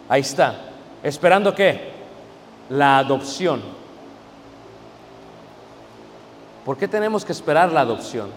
[0.10, 0.56] Ahí está.
[1.04, 1.92] ¿Esperando qué?
[2.70, 3.62] La adopción.
[6.66, 8.30] ¿Por qué tenemos que esperar la adopción?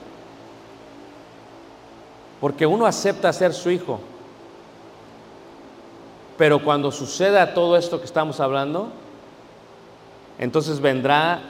[2.40, 4.00] Porque uno acepta ser su hijo.
[6.38, 8.88] Pero cuando suceda todo esto que estamos hablando,
[10.38, 11.40] entonces vendrá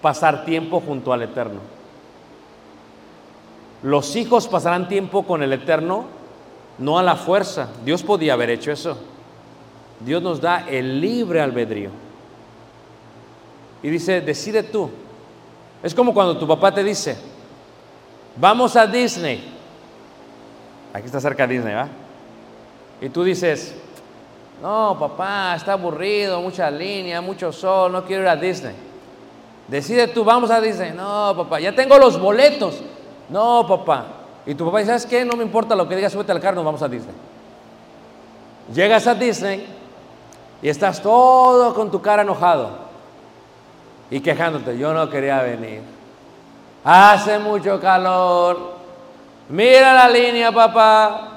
[0.00, 1.77] pasar tiempo junto al Eterno.
[3.82, 6.06] Los hijos pasarán tiempo con el Eterno,
[6.78, 7.68] no a la fuerza.
[7.84, 8.98] Dios podía haber hecho eso.
[10.00, 11.90] Dios nos da el libre albedrío.
[13.82, 14.90] Y dice, decide tú.
[15.82, 17.16] Es como cuando tu papá te dice,
[18.36, 19.54] vamos a Disney.
[20.92, 21.88] Aquí está cerca Disney, ¿va?
[23.00, 23.74] Y tú dices,
[24.60, 28.74] no, papá, está aburrido, mucha línea, mucho sol, no quiero ir a Disney.
[29.68, 30.92] Decide tú, vamos a Disney.
[30.92, 32.82] No, papá, ya tengo los boletos.
[33.28, 34.06] No, papá.
[34.46, 35.24] Y tu papá dice, ¿sabes qué?
[35.24, 37.14] No me importa lo que digas, súbete al carro, nos vamos a Disney.
[38.74, 39.66] Llegas a Disney
[40.62, 42.70] y estás todo con tu cara enojado
[44.10, 44.78] y quejándote.
[44.78, 45.82] Yo no quería venir.
[46.84, 48.78] Hace mucho calor.
[49.48, 51.28] Mira la línea, papá.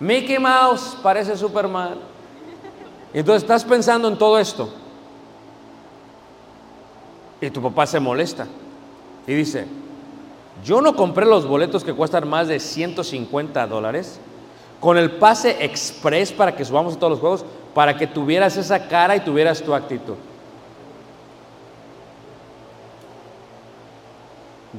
[0.00, 1.96] Mickey Mouse parece Superman.
[3.12, 4.72] Y entonces estás pensando en todo esto.
[7.40, 8.46] Y tu papá se molesta.
[9.26, 9.66] Y dice,
[10.64, 14.20] yo no compré los boletos que cuestan más de 150 dólares
[14.80, 17.44] con el pase express para que subamos a todos los juegos,
[17.74, 20.14] para que tuvieras esa cara y tuvieras tu actitud.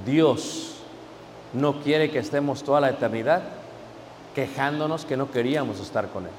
[0.05, 0.75] Dios
[1.53, 3.43] no quiere que estemos toda la eternidad
[4.33, 6.31] quejándonos que no queríamos estar con Él.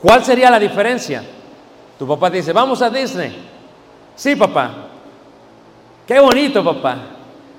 [0.00, 1.22] ¿Cuál sería la diferencia?
[1.98, 3.36] Tu papá te dice, vamos a Disney.
[4.14, 4.87] Sí, papá.
[6.08, 6.96] Qué bonito, papá.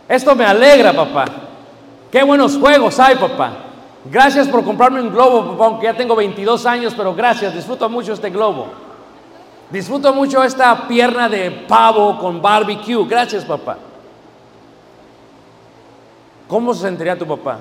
[0.07, 1.25] Esto me alegra, papá.
[2.11, 3.51] Qué buenos juegos hay, papá.
[4.05, 8.13] Gracias por comprarme un globo, papá, aunque ya tengo 22 años, pero gracias, disfruto mucho
[8.13, 8.69] este globo.
[9.69, 13.05] Disfruto mucho esta pierna de pavo con barbecue.
[13.07, 13.77] Gracias, papá.
[16.47, 17.59] ¿Cómo se sentiría tu papá?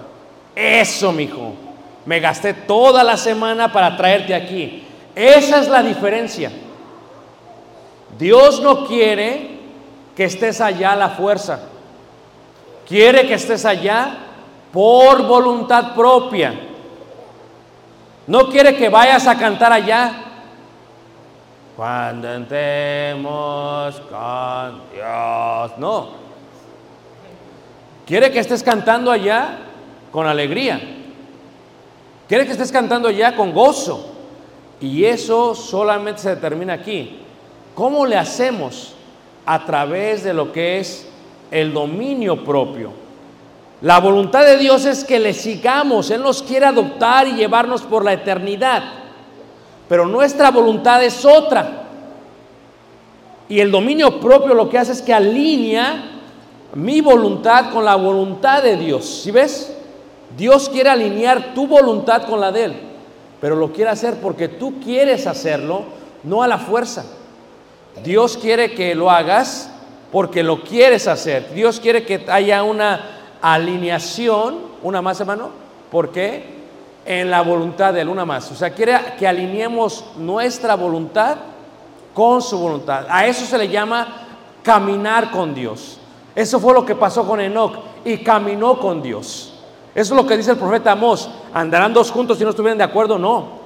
[0.57, 1.53] Eso, mijo.
[2.07, 4.85] Me gasté toda la semana para traerte aquí.
[5.14, 6.51] Esa es la diferencia.
[8.18, 9.57] Dios no quiere
[10.18, 11.61] que estés allá la fuerza.
[12.88, 14.16] Quiere que estés allá
[14.72, 16.59] por voluntad propia.
[18.26, 20.12] No quiere que vayas a cantar allá.
[21.76, 25.78] Cuando entremos con Dios.
[25.78, 26.09] No.
[28.04, 29.57] Quiere que estés cantando allá
[30.11, 30.81] con alegría.
[32.26, 34.14] Quiere que estés cantando allá con gozo.
[34.81, 37.20] Y eso solamente se determina aquí.
[37.76, 38.96] ¿Cómo le hacemos?
[39.50, 41.08] A través de lo que es
[41.50, 42.92] el dominio propio.
[43.80, 46.11] La voluntad de Dios es que le sigamos.
[46.11, 48.82] Él nos quiere adoptar y llevarnos por la eternidad.
[49.88, 51.84] Pero nuestra voluntad es otra.
[53.48, 56.04] Y el dominio propio lo que hace es que alinea
[56.74, 59.22] mi voluntad con la voluntad de Dios.
[59.22, 59.74] ¿Sí ves?
[60.37, 62.74] Dios quiere alinear tu voluntad con la de Él.
[63.40, 65.84] Pero lo quiere hacer porque tú quieres hacerlo,
[66.22, 67.06] no a la fuerza.
[68.02, 69.70] Dios quiere que lo hagas
[70.12, 71.52] porque lo quieres hacer.
[71.52, 75.50] Dios quiere que haya una alineación, una más hermano,
[75.90, 76.58] ¿por qué?
[77.04, 78.50] En la voluntad de él, una más.
[78.50, 81.37] O sea, quiere que alineemos nuestra voluntad
[82.14, 83.06] con su voluntad.
[83.08, 84.26] A eso se le llama
[84.62, 85.98] caminar con Dios.
[86.34, 89.54] Eso fue lo que pasó con Enoch y caminó con Dios.
[89.94, 91.28] Eso es lo que dice el profeta Amós.
[91.52, 93.18] ¿Andarán dos juntos si no estuvieran de acuerdo?
[93.18, 93.58] No.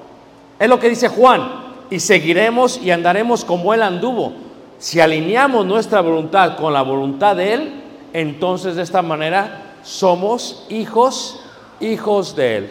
[0.57, 1.62] Es lo que dice Juan.
[1.93, 4.33] Y seguiremos y andaremos como Él anduvo.
[4.79, 7.73] Si alineamos nuestra voluntad con la voluntad de Él,
[8.13, 11.39] entonces de esta manera somos hijos,
[11.79, 12.69] hijos de Él.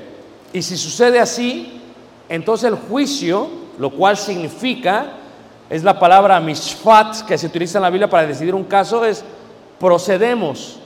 [0.53, 1.81] Y si sucede así,
[2.29, 3.47] entonces el juicio,
[3.79, 5.13] lo cual significa,
[5.71, 9.25] es la palabra mishfat que se utiliza en la Biblia para decidir un caso, es
[9.79, 10.81] procedemos.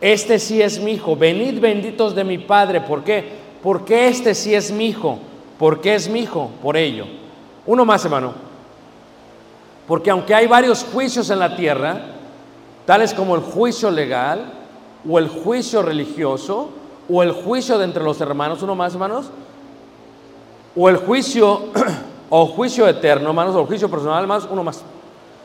[0.00, 1.16] Este sí es mi hijo.
[1.16, 2.80] Venid benditos de mi Padre.
[2.80, 3.26] ¿Por qué?
[3.62, 5.18] Porque este sí es mi hijo.
[5.58, 6.50] ¿Por qué es mi hijo?
[6.62, 7.20] Por ello.
[7.66, 8.32] Uno más, hermano.
[9.86, 12.00] Porque aunque hay varios juicios en la tierra,
[12.86, 14.52] tales como el juicio legal
[15.08, 16.70] o el juicio religioso
[17.10, 19.30] o el juicio de entre los hermanos, uno más, hermanos,
[20.76, 21.64] o el juicio
[22.30, 24.82] o juicio eterno, hermanos, o el juicio personal, hermanos, uno más.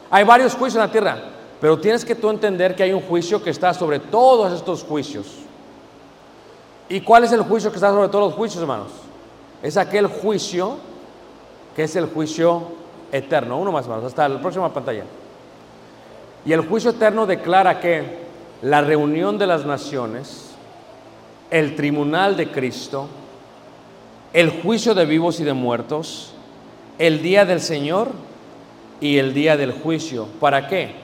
[0.09, 1.17] Hay varios juicios en la tierra,
[1.59, 5.27] pero tienes que tú entender que hay un juicio que está sobre todos estos juicios.
[6.87, 8.87] ¿Y cuál es el juicio que está sobre todos los juicios, hermanos?
[9.61, 10.77] Es aquel juicio
[11.77, 12.63] que es el juicio
[13.11, 13.59] eterno.
[13.59, 15.03] Uno más, hermanos, hasta la próxima pantalla.
[16.43, 18.17] Y el juicio eterno declara que
[18.63, 20.55] la reunión de las naciones,
[21.51, 23.07] el tribunal de Cristo,
[24.33, 26.33] el juicio de vivos y de muertos,
[26.97, 28.07] el día del Señor
[28.99, 30.25] y el día del juicio.
[30.39, 30.95] ¿Para qué?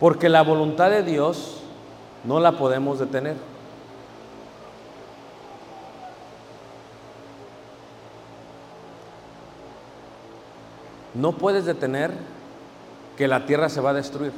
[0.00, 1.58] Porque la voluntad de Dios
[2.24, 3.36] no la podemos detener.
[11.16, 12.10] No puedes detener
[13.16, 14.32] que la tierra se va a destruir.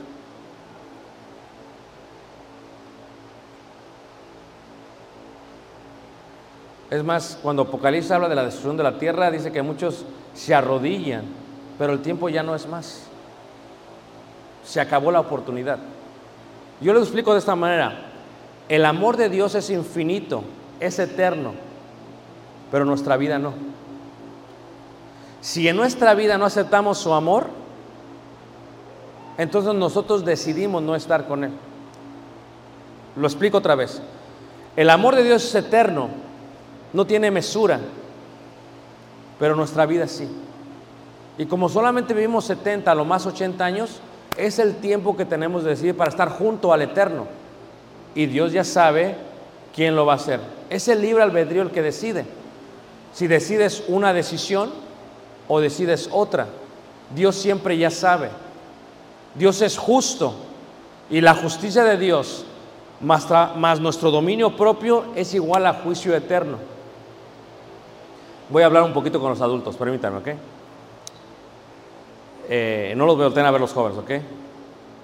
[6.90, 10.54] Es más, cuando Apocalipsis habla de la destrucción de la tierra, dice que muchos se
[10.54, 11.24] arrodillan,
[11.78, 13.02] pero el tiempo ya no es más.
[14.64, 15.78] Se acabó la oportunidad.
[16.80, 18.06] Yo les explico de esta manera.
[18.68, 20.44] El amor de Dios es infinito,
[20.78, 21.52] es eterno,
[22.70, 23.77] pero nuestra vida no.
[25.40, 27.46] Si en nuestra vida no aceptamos su amor,
[29.36, 31.52] entonces nosotros decidimos no estar con Él.
[33.16, 34.00] Lo explico otra vez.
[34.76, 36.08] El amor de Dios es eterno,
[36.92, 37.80] no tiene mesura,
[39.38, 40.28] pero nuestra vida sí.
[41.36, 44.00] Y como solamente vivimos 70, a lo más 80 años,
[44.36, 47.26] es el tiempo que tenemos de decidir para estar junto al Eterno.
[48.14, 49.16] Y Dios ya sabe
[49.74, 50.40] quién lo va a hacer.
[50.70, 52.24] Es el libre albedrío el que decide.
[53.12, 54.70] Si decides una decisión
[55.48, 56.46] o decides otra,
[57.14, 58.30] Dios siempre ya sabe.
[59.34, 60.34] Dios es justo
[61.10, 62.44] y la justicia de Dios
[63.00, 66.58] más, nuestro dominio propio es igual a juicio eterno.
[68.50, 70.28] Voy a hablar un poquito con los adultos, permítanme, ¿ok?
[72.48, 74.10] Eh, no los veo, ten a ver los jóvenes, ¿ok?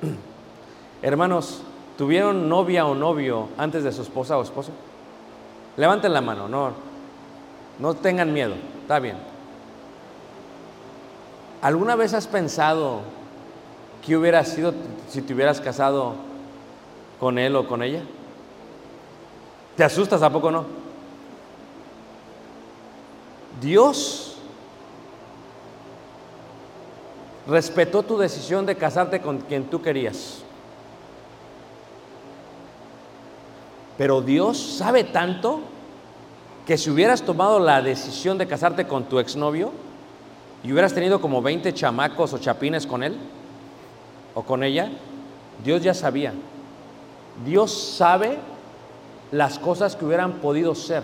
[1.03, 1.61] Hermanos,
[1.99, 4.71] ¿tuvieron novia o novio antes de su esposa o esposo?
[5.77, 6.71] Levanten la mano, no,
[7.79, 9.34] no tengan miedo, está bien.
[11.65, 13.01] ¿Alguna vez has pensado
[14.05, 14.75] qué hubiera sido
[15.09, 16.13] si te hubieras casado
[17.19, 18.03] con él o con ella?
[19.75, 20.21] ¿Te asustas?
[20.21, 20.67] ¿A poco no?
[23.63, 24.37] Dios
[27.47, 30.43] respetó tu decisión de casarte con quien tú querías.
[33.97, 35.61] Pero Dios sabe tanto
[36.67, 39.73] que si hubieras tomado la decisión de casarte con tu exnovio
[40.65, 43.15] y hubieras tenido como 20 chamacos o chapines con él
[44.35, 44.91] o con ella,
[45.63, 46.33] Dios ya sabía.
[47.45, 48.39] Dios sabe
[49.31, 51.03] las cosas que hubieran podido ser.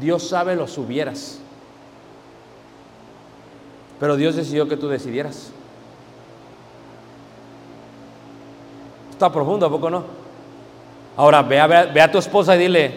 [0.00, 1.40] Dios sabe los hubieras.
[3.98, 5.50] Pero Dios decidió que tú decidieras.
[9.10, 10.04] Está profundo, ¿a poco no?
[11.16, 12.94] Ahora ve a, ve a tu esposa y dile,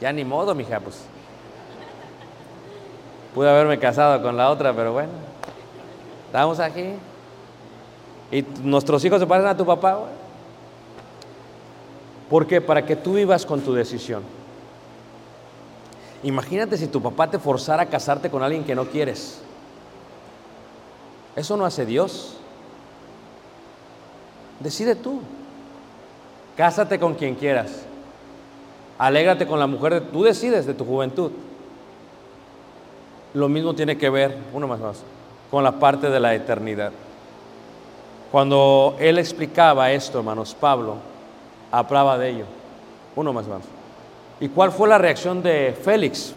[0.00, 1.11] ya ni modo, mija, pues.
[3.34, 5.10] Pude haberme casado con la otra, pero bueno,
[6.26, 6.94] estamos aquí.
[8.30, 10.00] Y nuestros hijos se parecen a tu papá.
[12.28, 12.60] ¿Por qué?
[12.60, 14.22] Para que tú vivas con tu decisión.
[16.22, 19.40] Imagínate si tu papá te forzara a casarte con alguien que no quieres.
[21.34, 22.36] Eso no hace Dios.
[24.60, 25.20] Decide tú.
[26.56, 27.82] Cásate con quien quieras.
[28.98, 31.32] Alégrate con la mujer de tú decides de tu juventud.
[33.34, 35.02] Lo mismo tiene que ver, uno más más,
[35.50, 36.92] con la parte de la eternidad.
[38.30, 40.96] Cuando él explicaba esto, hermanos, Pablo
[41.70, 42.44] hablaba de ello.
[43.16, 43.62] Uno más más.
[44.40, 46.34] ¿Y cuál fue la reacción de Félix?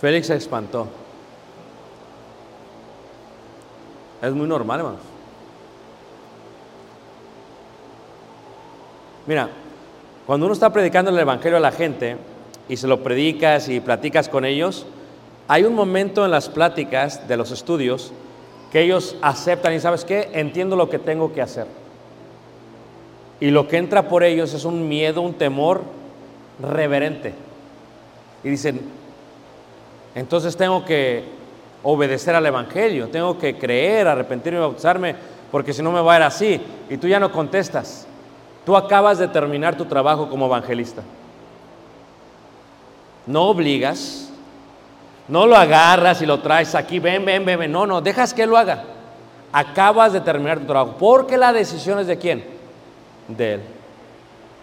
[0.00, 0.86] Félix se espantó.
[4.20, 5.00] Es muy normal, hermanos.
[9.26, 9.48] Mira,
[10.26, 12.16] cuando uno está predicando el Evangelio a la gente
[12.72, 14.86] y se lo predicas y platicas con ellos,
[15.46, 18.14] hay un momento en las pláticas de los estudios
[18.72, 21.66] que ellos aceptan y sabes qué, entiendo lo que tengo que hacer.
[23.40, 25.82] Y lo que entra por ellos es un miedo, un temor
[26.62, 27.34] reverente.
[28.42, 28.80] Y dicen,
[30.14, 31.24] entonces tengo que
[31.82, 35.14] obedecer al Evangelio, tengo que creer, arrepentirme y bautizarme,
[35.50, 36.58] porque si no me va a ir así.
[36.88, 38.06] Y tú ya no contestas.
[38.64, 41.02] Tú acabas de terminar tu trabajo como evangelista.
[43.26, 44.30] No obligas,
[45.28, 47.72] no lo agarras y lo traes aquí, ven, ven, ven, ven.
[47.72, 48.84] No, no, dejas que lo haga.
[49.52, 50.96] Acabas de terminar tu trabajo.
[50.98, 52.44] Porque la decisión es de quién?
[53.28, 53.62] De él.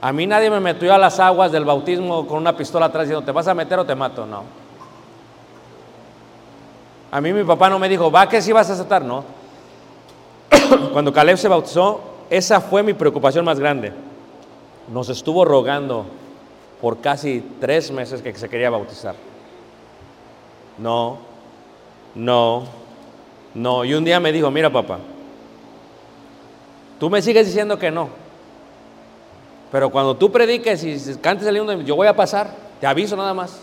[0.02, 3.26] A mí nadie me metió a las aguas del bautismo con una pistola atrás diciendo,
[3.26, 4.26] ¿te vas a meter o te mato?
[4.26, 4.44] No.
[7.12, 9.24] A mí mi papá no me dijo, va que si vas a aceptar, no.
[10.94, 13.92] Cuando Caleb se bautizó, esa fue mi preocupación más grande.
[14.92, 16.06] Nos estuvo rogando
[16.82, 19.16] por casi tres meses que se quería bautizar.
[20.78, 21.18] No,
[22.16, 22.64] no,
[23.54, 23.86] no.
[23.86, 25.00] Y un día me dijo, mira papá,
[27.00, 28.10] tú me sigues diciendo que no.
[29.72, 33.34] Pero cuando tú prediques y cantes el himno, yo voy a pasar, te aviso nada
[33.34, 33.60] más.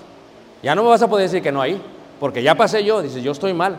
[0.62, 1.80] Ya no me vas a poder decir que no ahí,
[2.20, 3.76] porque ya pasé yo, dice, yo estoy mal.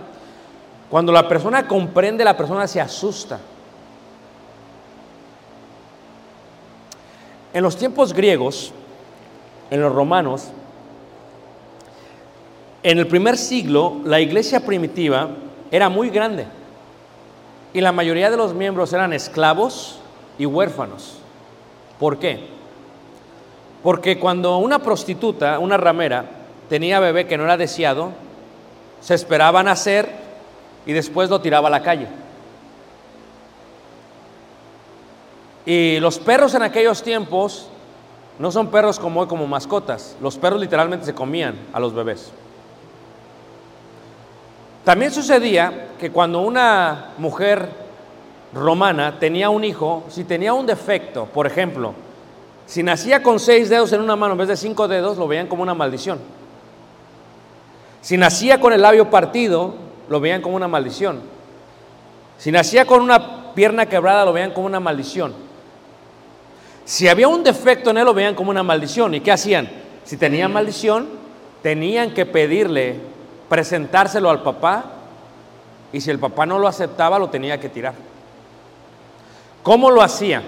[0.90, 3.40] Cuando la persona comprende, la persona se asusta.
[7.54, 8.74] En los tiempos griegos,
[9.70, 10.50] en los romanos,
[12.84, 15.30] En el primer siglo, la iglesia primitiva
[15.72, 16.46] era muy grande
[17.74, 20.00] y la mayoría de los miembros eran esclavos
[20.38, 21.18] y huérfanos.
[22.00, 22.48] ¿Por qué?
[23.84, 26.26] Porque cuando una prostituta, una ramera,
[26.70, 28.12] tenía bebé que no era deseado,
[29.02, 30.10] se esperaba nacer
[30.86, 32.08] y después lo tiraba a la calle.
[35.66, 37.70] Y los perros en aquellos tiempos
[38.40, 40.16] no son perros como como mascotas.
[40.22, 42.32] Los perros literalmente se comían a los bebés.
[44.84, 47.70] También sucedía que cuando una mujer
[48.54, 51.94] romana tenía un hijo, si tenía un defecto, por ejemplo,
[52.66, 55.48] si nacía con seis dedos en una mano en vez de cinco dedos, lo veían
[55.48, 56.20] como una maldición.
[58.02, 59.74] Si nacía con el labio partido,
[60.08, 61.22] lo veían como una maldición.
[62.38, 65.34] Si nacía con una pierna quebrada, lo veían como una maldición.
[66.88, 69.14] Si había un defecto en él, lo veían como una maldición.
[69.14, 69.70] ¿Y qué hacían?
[70.06, 71.10] Si tenía maldición,
[71.62, 72.96] tenían que pedirle,
[73.50, 74.86] presentárselo al papá,
[75.92, 77.94] y si el papá no lo aceptaba, lo tenía que tirar.
[79.64, 80.42] ¿Cómo lo hacía?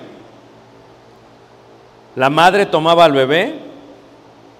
[2.16, 3.60] La madre tomaba al bebé,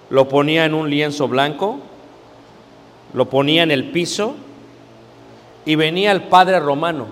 [0.10, 1.80] lo ponía en un lienzo blanco,
[3.14, 4.36] lo ponía en el piso
[5.64, 7.06] y venía el padre romano.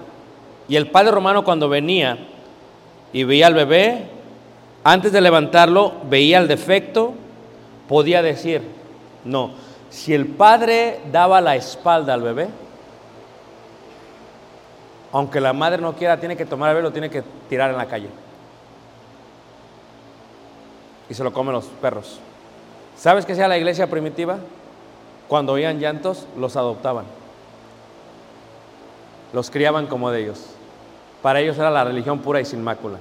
[0.67, 2.17] Y el padre romano cuando venía
[3.13, 4.16] y veía al bebé,
[4.89, 7.13] antes de levantarlo, veía el defecto,
[7.89, 8.61] podía decir,
[9.25, 9.51] no,
[9.89, 12.47] si el padre daba la espalda al bebé,
[15.11, 17.75] aunque la madre no quiera, tiene que tomar al bebé, lo tiene que tirar en
[17.75, 18.07] la calle.
[21.09, 22.21] Y se lo comen los perros.
[22.95, 24.37] ¿Sabes qué sea la iglesia primitiva?
[25.27, 27.03] Cuando oían llantos, los adoptaban.
[29.33, 30.45] Los criaban como de ellos.
[31.21, 32.99] Para ellos era la religión pura y sin mácula.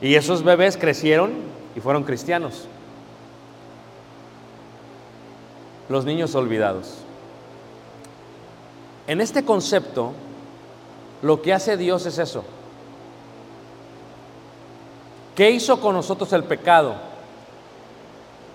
[0.00, 1.32] Y esos bebés crecieron
[1.74, 2.66] y fueron cristianos.
[5.88, 6.98] Los niños olvidados.
[9.06, 10.12] En este concepto,
[11.22, 12.44] lo que hace Dios es eso.
[15.34, 16.96] ¿Qué hizo con nosotros el pecado?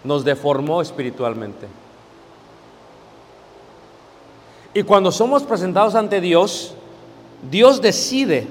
[0.04, 1.68] Nos deformó espiritualmente.
[4.74, 6.74] Y cuando somos presentados ante Dios,
[7.50, 8.48] Dios decide.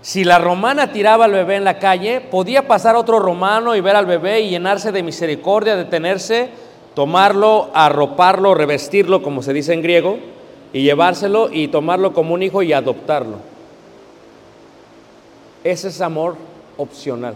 [0.00, 3.96] Si la romana tiraba al bebé en la calle, podía pasar otro romano y ver
[3.96, 6.50] al bebé y llenarse de misericordia, detenerse,
[6.94, 10.18] tomarlo, arroparlo, revestirlo, como se dice en griego,
[10.72, 13.38] y llevárselo y tomarlo como un hijo y adoptarlo.
[15.64, 16.36] Ese es amor
[16.76, 17.34] opcional.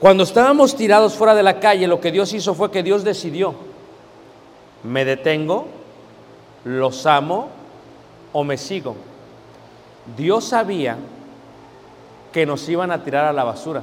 [0.00, 3.54] Cuando estábamos tirados fuera de la calle, lo que Dios hizo fue que Dios decidió,
[4.82, 5.66] me detengo,
[6.64, 7.50] los amo
[8.32, 8.96] o me sigo.
[10.16, 10.96] Dios sabía
[12.32, 13.82] que nos iban a tirar a la basura.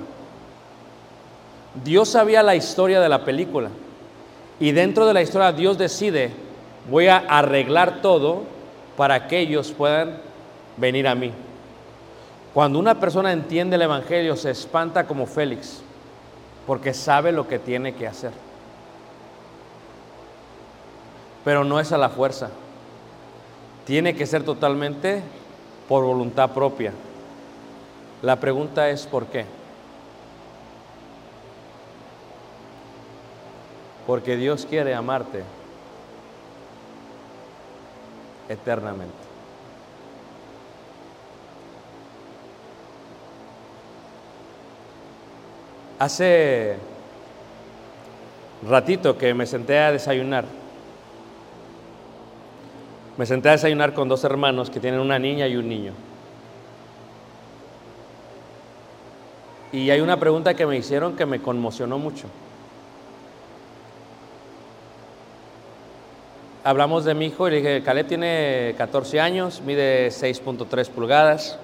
[1.83, 3.69] Dios sabía la historia de la película.
[4.59, 6.31] Y dentro de la historia Dios decide,
[6.89, 8.43] voy a arreglar todo
[8.97, 10.17] para que ellos puedan
[10.77, 11.31] venir a mí.
[12.53, 15.81] Cuando una persona entiende el Evangelio se espanta como Félix,
[16.65, 18.31] porque sabe lo que tiene que hacer.
[21.45, 22.49] Pero no es a la fuerza.
[23.85, 25.23] Tiene que ser totalmente
[25.89, 26.93] por voluntad propia.
[28.21, 29.45] La pregunta es ¿por qué?
[34.05, 35.43] Porque Dios quiere amarte
[38.47, 39.13] eternamente.
[45.97, 46.77] Hace
[48.67, 50.58] ratito que me senté a desayunar.
[53.19, 55.91] Me senté a desayunar con dos hermanos que tienen una niña y un niño.
[59.73, 62.27] Y hay una pregunta que me hicieron que me conmocionó mucho.
[66.63, 71.59] Hablamos de mi hijo y le dije, Caleb tiene 14 años, mide 6.3 pulgadas.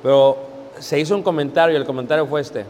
[0.00, 0.38] Pero
[0.78, 2.66] se hizo un comentario y el comentario fue este.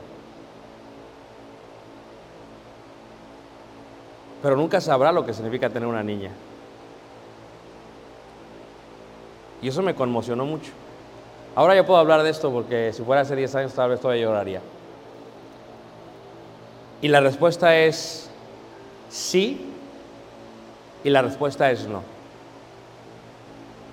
[4.45, 6.31] Pero nunca sabrá lo que significa tener una niña.
[9.63, 10.71] Y eso me conmocionó mucho.
[11.55, 14.25] Ahora ya puedo hablar de esto porque si fuera hace 10 años tal vez todavía
[14.25, 14.61] lloraría.
[17.01, 18.29] Y la respuesta es
[19.09, 19.65] sí
[21.03, 22.03] y la respuesta es no.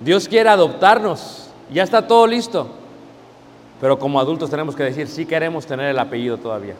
[0.00, 2.66] Dios quiere adoptarnos, ya está todo listo,
[3.80, 6.74] pero como adultos tenemos que decir, sí queremos tener el apellido todavía.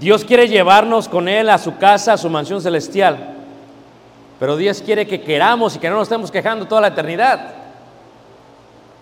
[0.00, 3.34] Dios quiere llevarnos con Él a su casa, a su mansión celestial,
[4.40, 7.54] pero Dios quiere que queramos y que no nos estemos quejando toda la eternidad.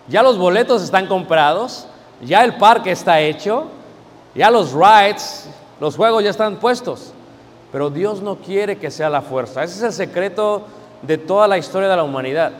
[0.07, 1.87] Ya los boletos están comprados,
[2.21, 3.67] ya el parque está hecho,
[4.33, 7.13] Ya los rights, los juegos ya están puestos.
[7.71, 9.63] Pero Dios no quiere que sea la fuerza.
[9.63, 10.63] Ese es el secreto
[11.01, 12.51] de toda la historia de la humanidad.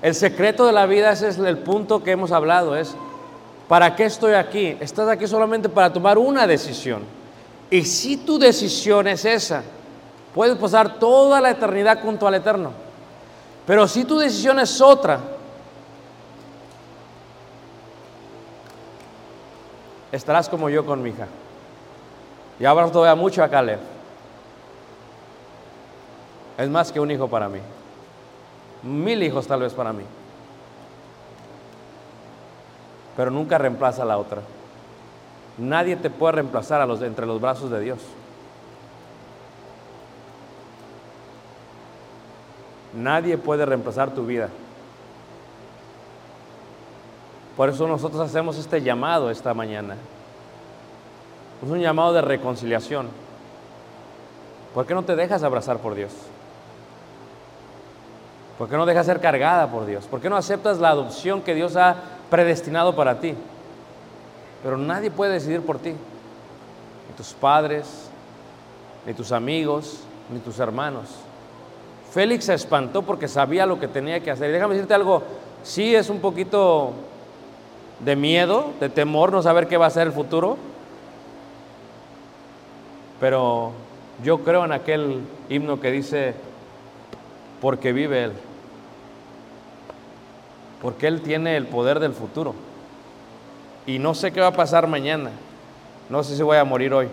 [0.00, 2.96] El secreto de la vida, ese es el punto que hemos hablado, es,
[3.72, 4.76] ¿para qué estoy aquí?
[4.80, 7.04] Estás aquí solamente para tomar una decisión.
[7.70, 9.62] Y si tu decisión es esa,
[10.34, 12.70] puedes pasar toda la eternidad junto al Eterno.
[13.66, 15.20] Pero si tu decisión es otra,
[20.12, 21.26] estarás como yo con mi hija.
[22.60, 23.80] Y ahora todavía mucho a Caleb.
[26.58, 27.60] Es más que un hijo para mí.
[28.82, 30.04] Mil hijos tal vez para mí.
[33.16, 34.42] Pero nunca reemplaza a la otra.
[35.58, 37.98] Nadie te puede reemplazar entre los brazos de Dios.
[42.94, 44.48] Nadie puede reemplazar tu vida.
[47.56, 49.96] Por eso nosotros hacemos este llamado esta mañana.
[51.62, 53.08] Es un llamado de reconciliación.
[54.74, 56.12] ¿Por qué no te dejas abrazar por Dios?
[58.58, 60.06] ¿Por qué no dejas ser cargada por Dios?
[60.06, 61.96] ¿Por qué no aceptas la adopción que Dios ha
[62.32, 63.34] predestinado para ti?
[64.62, 65.90] Pero nadie puede decidir por ti.
[65.90, 68.08] Ni tus padres,
[69.04, 70.00] ni tus amigos,
[70.32, 71.10] ni tus hermanos.
[72.10, 74.48] Félix se espantó porque sabía lo que tenía que hacer.
[74.48, 75.22] Y déjame decirte algo,
[75.62, 76.92] sí es un poquito
[78.00, 80.56] de miedo, de temor, no saber qué va a ser el futuro.
[83.20, 83.72] Pero
[84.24, 85.20] yo creo en aquel
[85.50, 86.32] himno que dice,
[87.60, 88.32] porque vive Él.
[90.82, 92.54] Porque Él tiene el poder del futuro.
[93.86, 95.30] Y no sé qué va a pasar mañana.
[96.10, 97.08] No sé si voy a morir hoy.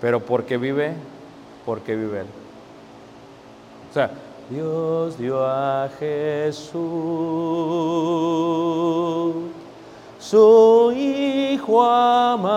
[0.00, 0.94] Pero porque vive,
[1.66, 2.26] porque vive Él.
[3.90, 4.10] O sea,
[4.50, 6.72] Dios dio a Jesús,
[10.18, 12.48] su Hijo amado,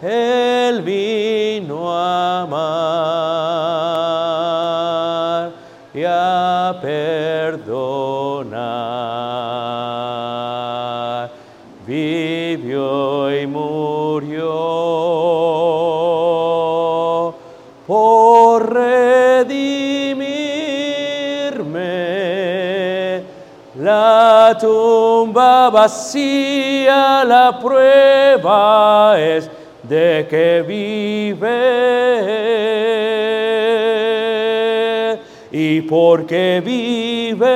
[0.00, 2.87] Él vino a amar
[17.88, 19.78] por redimirme.
[23.80, 29.50] La tumba vacía, la prueba es
[29.84, 31.48] de que vive.
[35.50, 37.46] Y porque vive,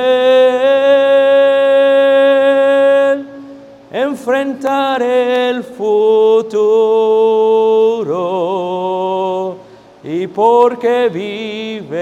[3.91, 7.13] enfrentar el futuro
[10.33, 12.01] porque vive.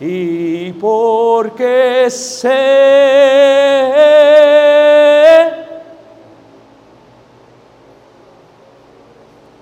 [0.00, 2.84] Y porque sé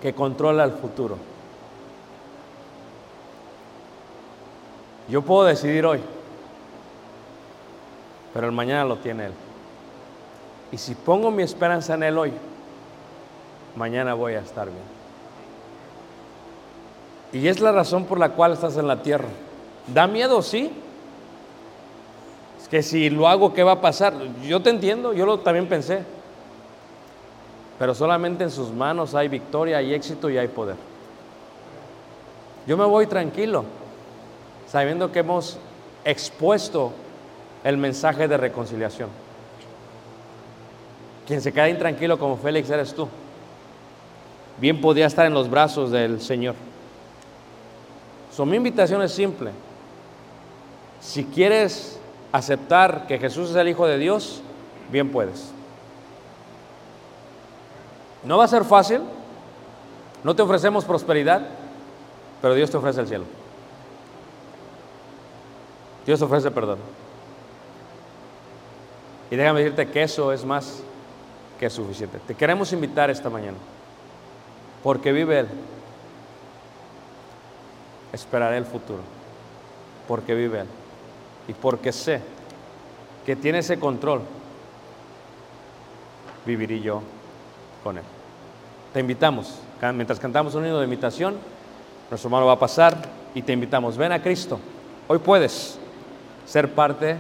[0.03, 1.17] que controla el futuro.
[5.09, 6.01] Yo puedo decidir hoy,
[8.33, 9.33] pero el mañana lo tiene Él.
[10.70, 12.33] Y si pongo mi esperanza en Él hoy,
[13.76, 15.03] mañana voy a estar bien.
[17.33, 19.28] Y es la razón por la cual estás en la tierra.
[19.87, 20.43] ¿Da miedo?
[20.43, 20.70] Sí.
[22.61, 24.14] Es que si lo hago, ¿qué va a pasar?
[24.43, 26.05] Yo te entiendo, yo lo también pensé.
[27.78, 30.76] Pero solamente en sus manos hay victoria, hay éxito y hay poder.
[32.66, 33.64] Yo me voy tranquilo,
[34.68, 35.59] sabiendo que hemos
[36.05, 36.93] expuesto
[37.65, 39.09] el mensaje de reconciliación.
[41.27, 43.09] Quien se queda intranquilo como Félix eres tú.
[44.59, 46.55] Bien podía estar en los brazos del Señor.
[48.35, 49.51] So, mi invitación es simple.
[51.01, 51.99] Si quieres
[52.33, 54.43] aceptar que Jesús es el Hijo de Dios,
[54.91, 55.53] bien puedes.
[58.25, 59.01] No va a ser fácil,
[60.23, 61.43] no te ofrecemos prosperidad,
[62.41, 63.25] pero Dios te ofrece el cielo.
[66.07, 66.79] Dios te ofrece perdón.
[69.33, 70.83] Y déjame decirte que eso es más
[71.59, 72.18] que suficiente.
[72.18, 73.57] Te queremos invitar esta mañana,
[74.83, 75.49] porque vive Él.
[78.12, 79.01] Esperaré el futuro,
[80.07, 80.66] porque vive Él.
[81.49, 82.20] Y porque sé
[83.24, 84.20] que tiene ese control,
[86.45, 87.01] viviré yo
[87.83, 88.05] con Él.
[88.93, 89.61] Te invitamos,
[89.95, 91.37] mientras cantamos un himno de invitación,
[92.11, 92.99] nuestro hermano va a pasar
[93.35, 94.61] y te invitamos, ven a Cristo.
[95.09, 95.78] Hoy puedes
[96.45, 97.16] ser parte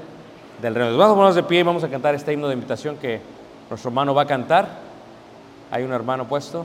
[0.62, 0.96] del reino.
[0.96, 3.20] Vamos a ponernos de pie y vamos a cantar este himno de invitación que
[3.68, 4.68] nuestro hermano va a cantar.
[5.72, 6.64] Hay un hermano puesto.